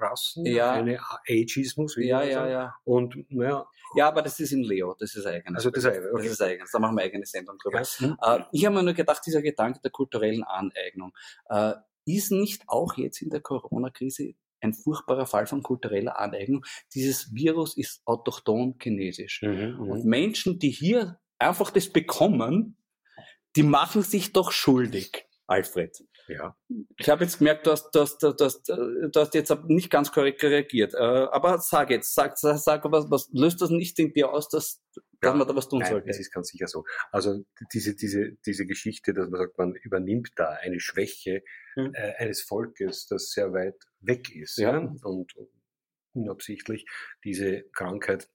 Rassen, 0.00 0.46
ja. 0.46 0.72
eine 0.72 0.98
Ageismus, 1.26 1.96
wie 1.96 2.08
ja, 2.08 2.22
ja, 2.22 2.48
ja. 2.48 2.74
Und 2.84 3.30
naja. 3.30 3.66
Ja, 3.94 4.08
aber 4.08 4.22
das 4.22 4.40
ist 4.40 4.52
in 4.52 4.62
Leo, 4.62 4.94
das 4.98 5.14
ist 5.14 5.26
eigenes. 5.26 5.64
Also 5.64 5.70
das, 5.70 5.84
ist, 5.84 5.90
okay. 5.90 6.10
das 6.14 6.26
ist 6.26 6.42
eigenes. 6.42 6.70
Da 6.70 6.78
machen 6.78 6.96
wir 6.96 7.02
eigene 7.02 7.24
Sendung 7.24 7.56
drüber. 7.58 7.82
Ja. 8.00 8.36
Äh, 8.36 8.44
ich 8.52 8.66
habe 8.66 8.74
mir 8.74 8.82
nur 8.82 8.94
gedacht, 8.94 9.22
dieser 9.24 9.42
Gedanke 9.42 9.80
der 9.80 9.90
kulturellen 9.90 10.42
Aneignung 10.42 11.12
äh, 11.48 11.74
ist 12.04 12.32
nicht 12.32 12.62
auch 12.66 12.96
jetzt 12.96 13.22
in 13.22 13.30
der 13.30 13.40
Corona-Krise 13.40 14.34
ein 14.60 14.72
furchtbarer 14.72 15.26
Fall 15.26 15.46
von 15.46 15.62
kultureller 15.62 16.18
Aneignung. 16.18 16.64
Dieses 16.94 17.32
Virus 17.34 17.76
ist 17.76 18.00
autochton 18.06 18.76
chinesisch. 18.80 19.42
Mhm, 19.42 19.76
mhm. 19.78 19.90
Und 19.90 20.04
Menschen, 20.04 20.58
die 20.58 20.70
hier 20.70 21.20
einfach 21.38 21.70
das 21.70 21.88
bekommen, 21.88 22.76
die 23.54 23.62
machen 23.62 24.02
sich 24.02 24.32
doch 24.32 24.50
schuldig. 24.50 25.26
Alfred. 25.46 26.02
Ja. 26.28 26.56
Ich 26.96 27.08
habe 27.08 27.24
jetzt 27.24 27.38
gemerkt, 27.38 27.66
du 27.66 27.70
hast, 27.70 27.90
du, 27.90 28.00
hast, 28.00 28.22
du, 28.22 28.34
hast, 28.38 28.68
du 28.68 29.10
hast 29.14 29.34
jetzt 29.34 29.54
nicht 29.66 29.90
ganz 29.90 30.10
korrekt 30.12 30.42
reagiert. 30.42 30.94
Äh, 30.94 30.98
aber 30.98 31.58
sag 31.58 31.90
jetzt, 31.90 32.14
sag, 32.14 32.36
sag, 32.38 32.58
sag 32.58 32.84
was, 32.84 33.10
was 33.10 33.28
löst 33.32 33.60
das 33.60 33.70
nicht 33.70 33.98
in 33.98 34.12
dir 34.12 34.32
aus, 34.32 34.48
dass, 34.48 34.82
dass 35.20 35.32
ja, 35.32 35.34
man 35.34 35.46
da 35.46 35.54
was 35.54 35.68
tun 35.68 35.80
nein, 35.80 35.90
sollte? 35.90 36.10
Es 36.10 36.18
ist 36.18 36.32
ganz 36.32 36.48
sicher 36.48 36.66
so. 36.66 36.84
Also 37.12 37.44
diese, 37.72 37.94
diese, 37.94 38.32
diese 38.44 38.66
Geschichte, 38.66 39.14
dass 39.14 39.28
man 39.28 39.40
sagt, 39.40 39.58
man 39.58 39.74
übernimmt 39.74 40.32
da 40.36 40.50
eine 40.50 40.80
Schwäche 40.80 41.42
hm. 41.74 41.94
äh, 41.94 42.14
eines 42.16 42.42
Volkes, 42.42 43.06
das 43.06 43.30
sehr 43.30 43.52
weit 43.52 43.76
weg 44.00 44.34
ist 44.34 44.58
ja. 44.58 44.72
ja 44.72 44.94
und 45.02 45.32
unabsichtlich 46.12 46.86
diese 47.24 47.62
Krankheit 47.72 48.28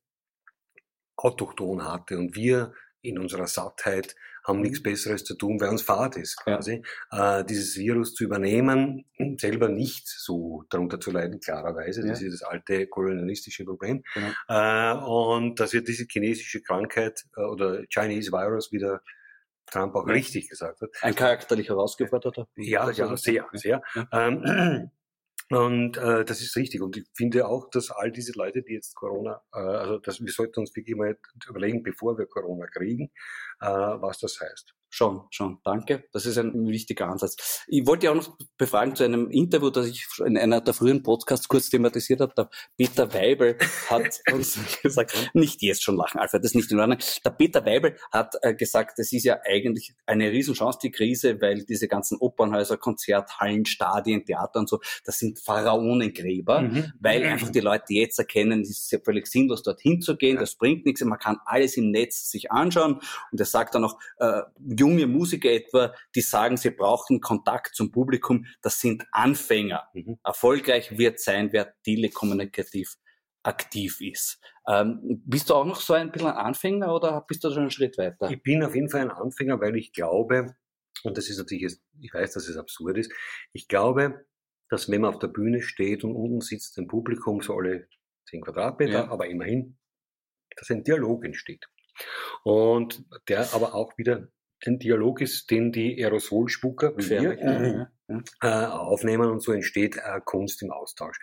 autochton 1.15 1.83
hatte 1.83 2.17
und 2.17 2.35
wir 2.35 2.73
in 3.01 3.19
unserer 3.19 3.47
Sattheit 3.47 4.15
haben 4.43 4.57
mhm. 4.57 4.63
nichts 4.63 4.83
Besseres 4.83 5.23
zu 5.23 5.35
tun, 5.35 5.59
weil 5.59 5.69
uns 5.69 5.81
Fahrt 5.81 6.17
ist 6.17 6.37
quasi, 6.37 6.83
ja. 7.11 7.39
äh, 7.39 7.45
dieses 7.45 7.77
Virus 7.77 8.13
zu 8.13 8.23
übernehmen, 8.23 9.05
selber 9.37 9.69
nicht 9.69 10.07
so 10.07 10.63
darunter 10.69 10.99
zu 10.99 11.11
leiden, 11.11 11.39
klarerweise. 11.39 12.01
Ja. 12.01 12.07
Das 12.07 12.21
ist 12.21 12.41
das 12.41 12.49
alte 12.49 12.87
kolonialistische 12.87 13.65
Problem. 13.65 14.03
Genau. 14.13 14.29
Äh, 14.47 14.93
und 15.05 15.59
dass 15.59 15.73
wir 15.73 15.83
diese 15.83 16.05
chinesische 16.09 16.61
Krankheit 16.61 17.23
äh, 17.35 17.41
oder 17.41 17.83
Chinese 17.89 18.31
Virus 18.31 18.71
wieder 18.71 19.01
Trump 19.67 19.95
auch 19.95 20.07
ja. 20.07 20.13
richtig 20.13 20.49
gesagt 20.49 20.81
hat. 20.81 20.89
Ein 21.01 21.15
charakterlich 21.15 21.69
herausgeforderter? 21.69 22.47
Ja, 22.55 22.89
ja, 22.91 23.15
sehr, 23.15 23.47
sehr. 23.53 23.81
Ähm, 24.11 24.91
und 25.51 25.97
äh, 25.97 26.23
das 26.23 26.41
ist 26.41 26.55
richtig. 26.55 26.81
Und 26.81 26.95
ich 26.97 27.05
finde 27.13 27.47
auch, 27.47 27.69
dass 27.69 27.91
all 27.91 28.11
diese 28.11 28.31
Leute, 28.35 28.63
die 28.63 28.73
jetzt 28.73 28.95
Corona, 28.95 29.41
äh, 29.53 29.59
also 29.59 29.99
dass 29.99 30.21
wir 30.21 30.31
sollten 30.31 30.61
uns 30.61 30.75
wirklich 30.75 30.95
mal 30.95 31.17
überlegen, 31.47 31.83
bevor 31.83 32.17
wir 32.17 32.25
Corona 32.25 32.67
kriegen, 32.67 33.11
was 33.61 34.19
das 34.19 34.39
heißt. 34.39 34.73
Schon, 34.93 35.21
schon. 35.29 35.59
Danke. 35.63 36.03
Das 36.11 36.25
ist 36.25 36.37
ein 36.37 36.67
wichtiger 36.67 37.07
Ansatz. 37.07 37.63
Ich 37.67 37.87
wollte 37.87 38.07
ja 38.07 38.11
auch 38.11 38.15
noch 38.15 38.37
befragen 38.57 38.93
zu 38.93 39.05
einem 39.05 39.29
Interview, 39.29 39.69
das 39.69 39.87
ich 39.87 40.05
in 40.19 40.37
einer 40.37 40.59
der 40.59 40.73
frühen 40.73 41.01
Podcasts 41.01 41.47
kurz 41.47 41.69
thematisiert 41.69 42.19
habe. 42.19 42.33
Der 42.35 42.49
Peter 42.75 43.13
Weibel 43.13 43.57
hat 43.89 44.19
uns 44.33 44.59
gesagt, 44.81 45.31
nicht 45.33 45.61
jetzt 45.61 45.81
schon 45.81 45.95
lachen, 45.95 46.19
Alfred, 46.19 46.43
das 46.43 46.51
ist 46.51 46.55
nicht 46.55 46.71
in 46.73 46.79
Ordnung. 46.81 46.97
Der 47.25 47.29
Peter 47.29 47.65
Weibel 47.65 47.95
hat 48.11 48.35
äh, 48.41 48.53
gesagt, 48.53 48.99
das 48.99 49.13
ist 49.13 49.23
ja 49.23 49.39
eigentlich 49.45 49.95
eine 50.05 50.29
Riesenchance, 50.29 50.79
die 50.83 50.91
Krise, 50.91 51.39
weil 51.39 51.63
diese 51.63 51.87
ganzen 51.87 52.17
Opernhäuser, 52.17 52.75
Konzerthallen, 52.75 53.65
Stadien, 53.65 54.25
Theater 54.25 54.59
und 54.59 54.67
so, 54.67 54.81
das 55.05 55.19
sind 55.19 55.39
Pharaonengräber, 55.39 56.63
mhm. 56.63 56.91
weil 56.99 57.23
einfach 57.23 57.49
die 57.49 57.61
Leute 57.61 57.93
jetzt 57.93 58.19
erkennen, 58.19 58.59
es 58.59 58.71
ist 58.71 58.91
ja 58.91 58.99
völlig 59.01 59.27
sinnlos, 59.27 59.63
dorthin 59.63 60.01
zu 60.01 60.17
gehen, 60.17 60.35
das 60.35 60.55
bringt 60.55 60.85
nichts, 60.85 61.01
man 61.01 61.17
kann 61.17 61.37
alles 61.45 61.77
im 61.77 61.91
Netz 61.91 62.29
sich 62.29 62.51
anschauen. 62.51 62.99
Und 63.31 63.39
er 63.51 63.59
sagt 63.59 63.75
dann 63.75 63.83
noch, 63.83 63.99
äh, 64.17 64.41
junge 64.59 65.07
Musiker 65.07 65.49
etwa, 65.49 65.93
die 66.15 66.21
sagen, 66.21 66.57
sie 66.57 66.71
brauchen 66.71 67.21
Kontakt 67.21 67.75
zum 67.75 67.91
Publikum, 67.91 68.45
das 68.61 68.79
sind 68.79 69.05
Anfänger. 69.11 69.89
Mhm. 69.93 70.19
Erfolgreich 70.23 70.97
wird 70.97 71.19
sein, 71.19 71.49
wer 71.51 71.73
telekommunikativ 71.83 72.95
aktiv 73.43 74.01
ist. 74.01 74.39
Ähm, 74.67 75.21
bist 75.25 75.49
du 75.49 75.55
auch 75.55 75.65
noch 75.65 75.81
so 75.81 75.93
ein 75.93 76.11
bisschen 76.11 76.29
ein 76.29 76.37
Anfänger 76.37 76.93
oder 76.93 77.25
bist 77.27 77.43
du 77.43 77.49
schon 77.49 77.63
einen 77.63 77.71
Schritt 77.71 77.97
weiter? 77.97 78.29
Ich 78.29 78.41
bin 78.43 78.63
auf 78.63 78.75
jeden 78.75 78.89
Fall 78.89 79.01
ein 79.01 79.11
Anfänger, 79.11 79.59
weil 79.59 79.75
ich 79.75 79.93
glaube, 79.93 80.55
und 81.03 81.17
das 81.17 81.29
ist 81.29 81.37
natürlich, 81.37 81.77
ich 81.99 82.13
weiß, 82.13 82.33
dass 82.33 82.47
es 82.47 82.57
absurd 82.57 82.97
ist, 82.97 83.11
ich 83.53 83.67
glaube, 83.67 84.25
dass 84.69 84.89
wenn 84.89 85.01
man 85.01 85.13
auf 85.13 85.19
der 85.19 85.27
Bühne 85.27 85.61
steht 85.61 86.03
und 86.03 86.15
unten 86.15 86.41
sitzt 86.41 86.77
ein 86.77 86.87
Publikum, 86.87 87.41
so 87.41 87.55
alle 87.55 87.87
zehn 88.25 88.41
Quadratmeter, 88.41 88.91
ja. 88.91 89.09
aber 89.09 89.27
immerhin, 89.27 89.77
dass 90.55 90.69
ein 90.69 90.83
Dialog 90.83 91.25
entsteht. 91.25 91.65
Und 92.43 93.03
der 93.27 93.53
aber 93.53 93.75
auch 93.75 93.97
wieder 93.97 94.27
ein 94.65 94.79
Dialog 94.79 95.21
ist, 95.21 95.49
den 95.49 95.71
die 95.71 96.03
Aerosolspucker 96.03 96.93
wir, 96.97 97.39
ja, 97.39 97.87
äh, 98.41 98.47
aufnehmen 98.47 99.29
und 99.29 99.41
so 99.41 99.51
entsteht 99.51 99.97
äh, 99.97 100.19
Kunst 100.23 100.61
im 100.61 100.71
Austausch. 100.71 101.17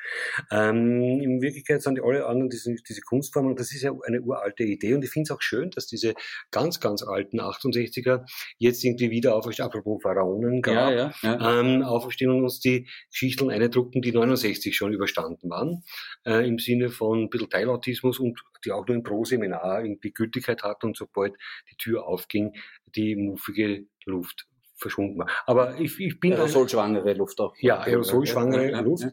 Ähm, 0.51 1.21
in 1.21 1.41
Wirklichkeit 1.41 1.83
sind 1.83 1.97
die 1.97 2.03
alle 2.03 2.27
anderen 2.27 2.51
diese, 2.51 2.75
diese 2.75 3.01
Kunstformen 3.01 3.53
und 3.53 3.61
das 3.61 3.73
ist 3.73 3.83
ja 3.83 3.93
eine 4.07 4.21
uralte 4.21 4.65
Idee 4.65 4.95
und 4.95 5.05
ich 5.05 5.11
finde 5.11 5.25
es 5.25 5.31
auch 5.31 5.43
schön, 5.43 5.71
dass 5.71 5.87
diese 5.87 6.15
ganz, 6.51 6.81
ganz 6.81 7.03
alten 7.03 7.41
68er 7.41 8.25
jetzt 8.59 8.85
irgendwie 8.85 9.11
wieder 9.11 9.35
auferstehen, 9.35 9.67
apropos 9.67 10.03
Pharaonen 10.03 10.63
gab, 10.63 10.75
ja, 10.75 10.91
ja, 10.91 11.15
ja. 11.23 11.61
Ähm, 11.61 11.83
auferstehen 11.83 12.31
und 12.31 12.43
uns 12.43 12.61
die 12.61 12.89
Geschichten 13.11 13.51
eindrucken, 13.51 14.03
die 14.03 14.13
69 14.13 14.77
schon 14.77 14.93
überstanden 14.93 15.51
waren, 15.51 15.85
äh, 16.25 16.47
im 16.47 16.59
Sinne 16.59 16.91
von 16.91 17.25
ein 17.25 17.31
bisschen 17.31 17.51
Teilautismus 17.51 18.19
und 18.19 18.41
die 18.65 18.73
auch 18.73 18.87
nur 18.87 18.97
im 18.97 19.03
Pro-Seminar 19.03 19.83
irgendwie 19.83 20.13
Gültigkeit 20.13 20.63
hatten 20.63 20.87
und 20.87 20.97
sobald 20.97 21.35
die 21.71 21.77
Tür 21.77 22.07
aufging, 22.07 22.53
die 22.95 23.17
muffige 23.17 23.87
Luft 24.05 24.47
verschwunden 24.79 25.19
war. 25.19 25.29
Aber 25.47 25.79
ich, 25.79 25.99
ich 26.01 26.21
bin... 26.21 26.33
Aerosolschwangere 26.33 27.13
Luft 27.15 27.41
auch. 27.41 27.55
Ja, 27.61 27.79
aerosolschwangere 27.81 28.71
ja, 28.71 28.81
Luft. 28.81 29.05
Ja. 29.05 29.11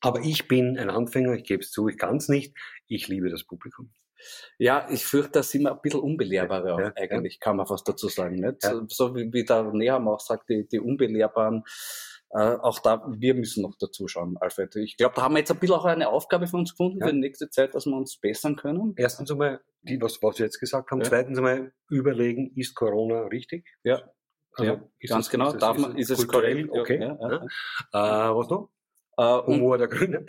Aber 0.00 0.20
ich 0.20 0.48
bin 0.48 0.78
ein 0.78 0.90
Anfänger, 0.90 1.34
ich 1.34 1.44
gebe 1.44 1.62
es 1.62 1.70
zu, 1.70 1.88
ich 1.88 1.98
kann 1.98 2.16
es 2.16 2.28
nicht. 2.28 2.54
Ich 2.86 3.08
liebe 3.08 3.30
das 3.30 3.44
Publikum. 3.44 3.90
Ja, 4.58 4.88
ich 4.90 5.04
fürchte, 5.04 5.32
da 5.32 5.42
sind 5.42 5.62
wir 5.62 5.72
ein 5.72 5.80
bisschen 5.82 6.00
unbelehrbarer 6.00 6.80
ja, 6.80 6.92
eigentlich, 6.96 7.34
ja. 7.34 7.38
kann 7.40 7.56
man 7.56 7.66
fast 7.66 7.86
dazu 7.88 8.08
sagen. 8.08 8.36
Nicht? 8.36 8.64
Ja. 8.64 8.82
So 8.88 9.14
wie, 9.14 9.32
wie 9.32 9.44
der 9.44 9.64
Neham 9.72 10.08
auch 10.08 10.20
sagt, 10.20 10.48
die, 10.48 10.66
die 10.66 10.80
Unbelehrbaren, 10.80 11.64
äh, 12.30 12.38
auch 12.38 12.78
da, 12.80 13.04
wir 13.08 13.34
müssen 13.34 13.62
noch 13.62 13.76
dazu 13.78 14.08
schauen, 14.08 14.36
Alfred. 14.40 14.74
Ich 14.76 14.96
glaube, 14.96 15.14
da 15.14 15.22
haben 15.22 15.34
wir 15.34 15.40
jetzt 15.40 15.50
ein 15.50 15.58
bisschen 15.58 15.76
auch 15.76 15.84
eine 15.84 16.08
Aufgabe 16.08 16.46
für 16.46 16.56
uns 16.56 16.72
gefunden 16.72 17.00
für 17.00 17.12
die 17.12 17.20
nächste 17.20 17.50
Zeit, 17.50 17.74
dass 17.74 17.86
wir 17.86 17.96
uns 17.96 18.18
bessern 18.18 18.56
können. 18.56 18.94
Erstens 18.96 19.30
einmal, 19.30 19.60
die, 19.82 20.00
was, 20.00 20.22
was 20.22 20.38
wir 20.38 20.46
jetzt 20.46 20.58
gesagt 20.58 20.90
haben. 20.90 21.04
Zweitens 21.04 21.38
einmal 21.38 21.72
überlegen, 21.88 22.52
ist 22.56 22.74
Corona 22.74 23.26
richtig? 23.26 23.66
Ja. 23.84 24.02
Also 24.56 24.72
ja, 24.72 25.08
ganz 25.08 25.26
es, 25.26 25.30
genau. 25.30 25.50
Ist 25.50 25.62
Darf 25.62 25.78
man, 25.78 25.96
ist 25.96 26.10
es 26.10 26.26
korrekt? 26.26 26.70
Okay. 26.70 27.00
Ja, 27.00 27.16
ja, 27.20 27.48
ja. 27.92 28.30
Äh, 28.30 28.34
was 28.34 28.48
noch? 28.48 28.70
Uh, 29.18 29.46
Humor 29.46 29.78
der 29.78 29.88
Grünen. 29.88 30.26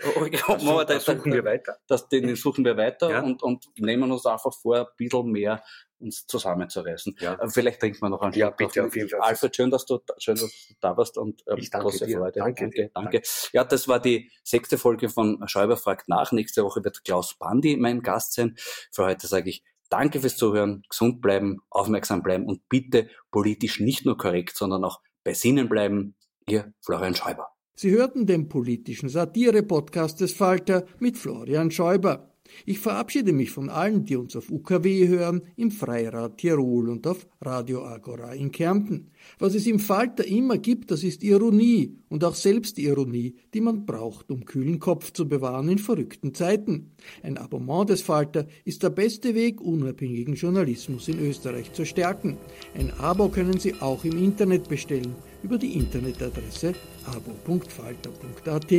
Humor 0.48 0.86
das 0.86 1.04
suchen 1.04 1.34
wir 1.34 1.44
weiter. 1.44 1.78
Das, 1.88 2.08
den 2.08 2.34
suchen 2.38 2.64
wir 2.64 2.78
weiter 2.78 3.22
und, 3.22 3.44
und 3.44 3.66
nehmen 3.78 4.10
uns 4.10 4.26
einfach 4.26 4.54
vor, 4.54 4.78
ein 4.78 4.86
bisschen 4.96 5.30
mehr 5.30 5.62
uns 6.00 6.26
zusammenzureißen. 6.26 7.18
Ja. 7.20 7.34
Äh, 7.34 7.50
vielleicht 7.50 7.82
trinken 7.82 8.00
wir 8.02 8.10
noch 8.10 8.22
einen 8.22 8.34
Ja, 8.34 8.50
bitte, 8.50 8.86
auf 8.86 8.96
jeden 8.96 9.10
Fall. 9.10 9.20
Alfred, 9.20 9.56
schön, 9.56 9.72
dass 9.72 9.86
du, 9.86 10.00
schön, 10.20 10.36
dass 10.36 10.68
du 10.68 10.74
da 10.80 10.96
warst 10.96 11.18
und 11.18 11.44
ähm, 11.48 11.58
ich 11.58 11.70
danke 11.70 11.90
große 11.90 12.06
dir. 12.06 12.18
Freude. 12.18 12.40
Danke, 12.40 12.64
danke, 12.64 12.92
danke. 12.94 13.22
Ja, 13.52 13.66
das 13.66 13.90
war 13.90 14.00
die 14.00 14.32
sechste 14.44 14.78
Folge 14.78 15.10
von 15.10 15.46
Schäuber 15.48 15.76
fragt 15.76 16.08
nach. 16.08 16.32
Nächste 16.32 16.64
Woche 16.64 16.82
wird 16.84 17.04
Klaus 17.04 17.36
Bandi 17.38 17.76
mein 17.76 18.02
Gast 18.02 18.34
sein. 18.34 18.56
Für 18.92 19.06
heute 19.06 19.28
sage 19.28 19.50
ich 19.50 19.64
Danke 19.90 20.20
fürs 20.20 20.38
Zuhören, 20.38 20.84
gesund 20.90 21.22
bleiben, 21.22 21.60
aufmerksam 21.70 22.24
bleiben 22.24 22.46
und 22.46 22.68
bitte 22.70 23.10
politisch 23.32 23.80
nicht 23.80 24.06
nur 24.06 24.18
korrekt, 24.18 24.58
sondern 24.58 24.84
auch 24.84 25.02
bei 25.24 25.34
Sinnen 25.34 25.70
bleiben. 25.70 26.16
Ihr 26.50 26.74
Florian 26.82 27.16
Schäuber. 27.16 27.50
Sie 27.76 27.92
hörten 27.92 28.26
den 28.26 28.50
politischen 28.50 29.10
Satire-Podcast 29.10 30.22
des 30.22 30.34
Falter 30.34 30.86
mit 31.00 31.18
Florian 31.18 31.70
Schäuber. 31.70 32.34
Ich 32.66 32.80
verabschiede 32.80 33.34
mich 33.34 33.52
von 33.52 33.70
allen, 33.70 34.06
die 34.06 34.16
uns 34.16 34.36
auf 34.36 34.50
UKW 34.50 35.08
hören, 35.08 35.42
im 35.56 35.72
Freirad 35.72 36.38
Tirol 36.38 36.90
und 36.90 37.06
auf 37.08 37.28
Radio 37.42 37.86
Agora 37.86 38.34
in 38.34 38.52
Kärnten. 38.52 39.12
Was 39.40 39.56
es 39.56 39.68
im 39.68 39.80
Falter 39.80 40.26
immer 40.26 40.58
gibt, 40.58 40.92
das 40.92 41.04
ist 41.04 41.24
Ironie 41.24 41.98
und 42.10 42.24
auch 42.24 42.36
Selbstironie, 42.36 43.36
die 43.54 43.62
man 43.62 43.86
braucht, 43.86 44.32
um 44.32 44.46
kühlen 44.46 44.80
Kopf 44.80 45.12
zu 45.12 45.28
bewahren 45.28 45.70
in 45.70 45.78
verrückten 45.78 46.34
Zeiten. 46.34 46.92
Ein 47.24 47.38
Abonnement 47.38 47.90
des 47.90 48.02
Falter 48.02 48.48
ist 48.66 48.84
der 48.84 48.90
beste 48.90 49.36
Weg, 49.36 49.62
unabhängigen 49.62 50.36
Journalismus 50.36 51.08
in 51.08 51.20
Österreich 51.20 51.74
zu 51.74 51.86
stärken. 51.86 52.38
Ein 52.76 52.92
Abo 53.00 53.30
können 53.30 53.60
Sie 53.60 53.76
auch 53.82 54.04
im 54.06 54.24
Internet 54.24 54.70
bestellen 54.70 55.16
über 55.44 55.58
die 55.58 55.74
Internetadresse 55.74 56.74
abo.falter.at. 57.06 58.72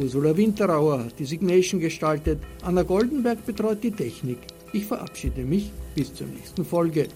Ursula 0.00 0.34
Winterauer 0.36 1.04
hat 1.04 1.18
die 1.18 1.24
Signation 1.24 1.80
gestaltet, 1.80 2.40
Anna 2.62 2.82
Goldenberg 2.82 3.44
betreut 3.44 3.82
die 3.82 3.90
Technik. 3.90 4.38
Ich 4.72 4.86
verabschiede 4.86 5.42
mich 5.42 5.70
bis 5.94 6.14
zur 6.14 6.26
nächsten 6.28 6.64
Folge. 6.64 7.08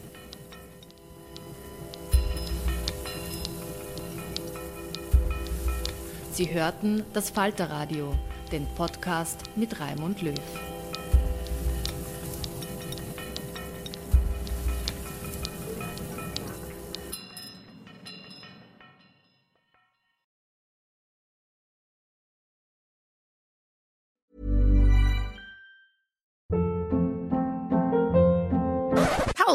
Sie 6.32 6.52
hörten 6.52 7.02
das 7.14 7.30
Falterradio, 7.30 8.12
den 8.52 8.66
Podcast 8.76 9.40
mit 9.56 9.80
Raimund 9.80 10.20
Löw. 10.20 10.34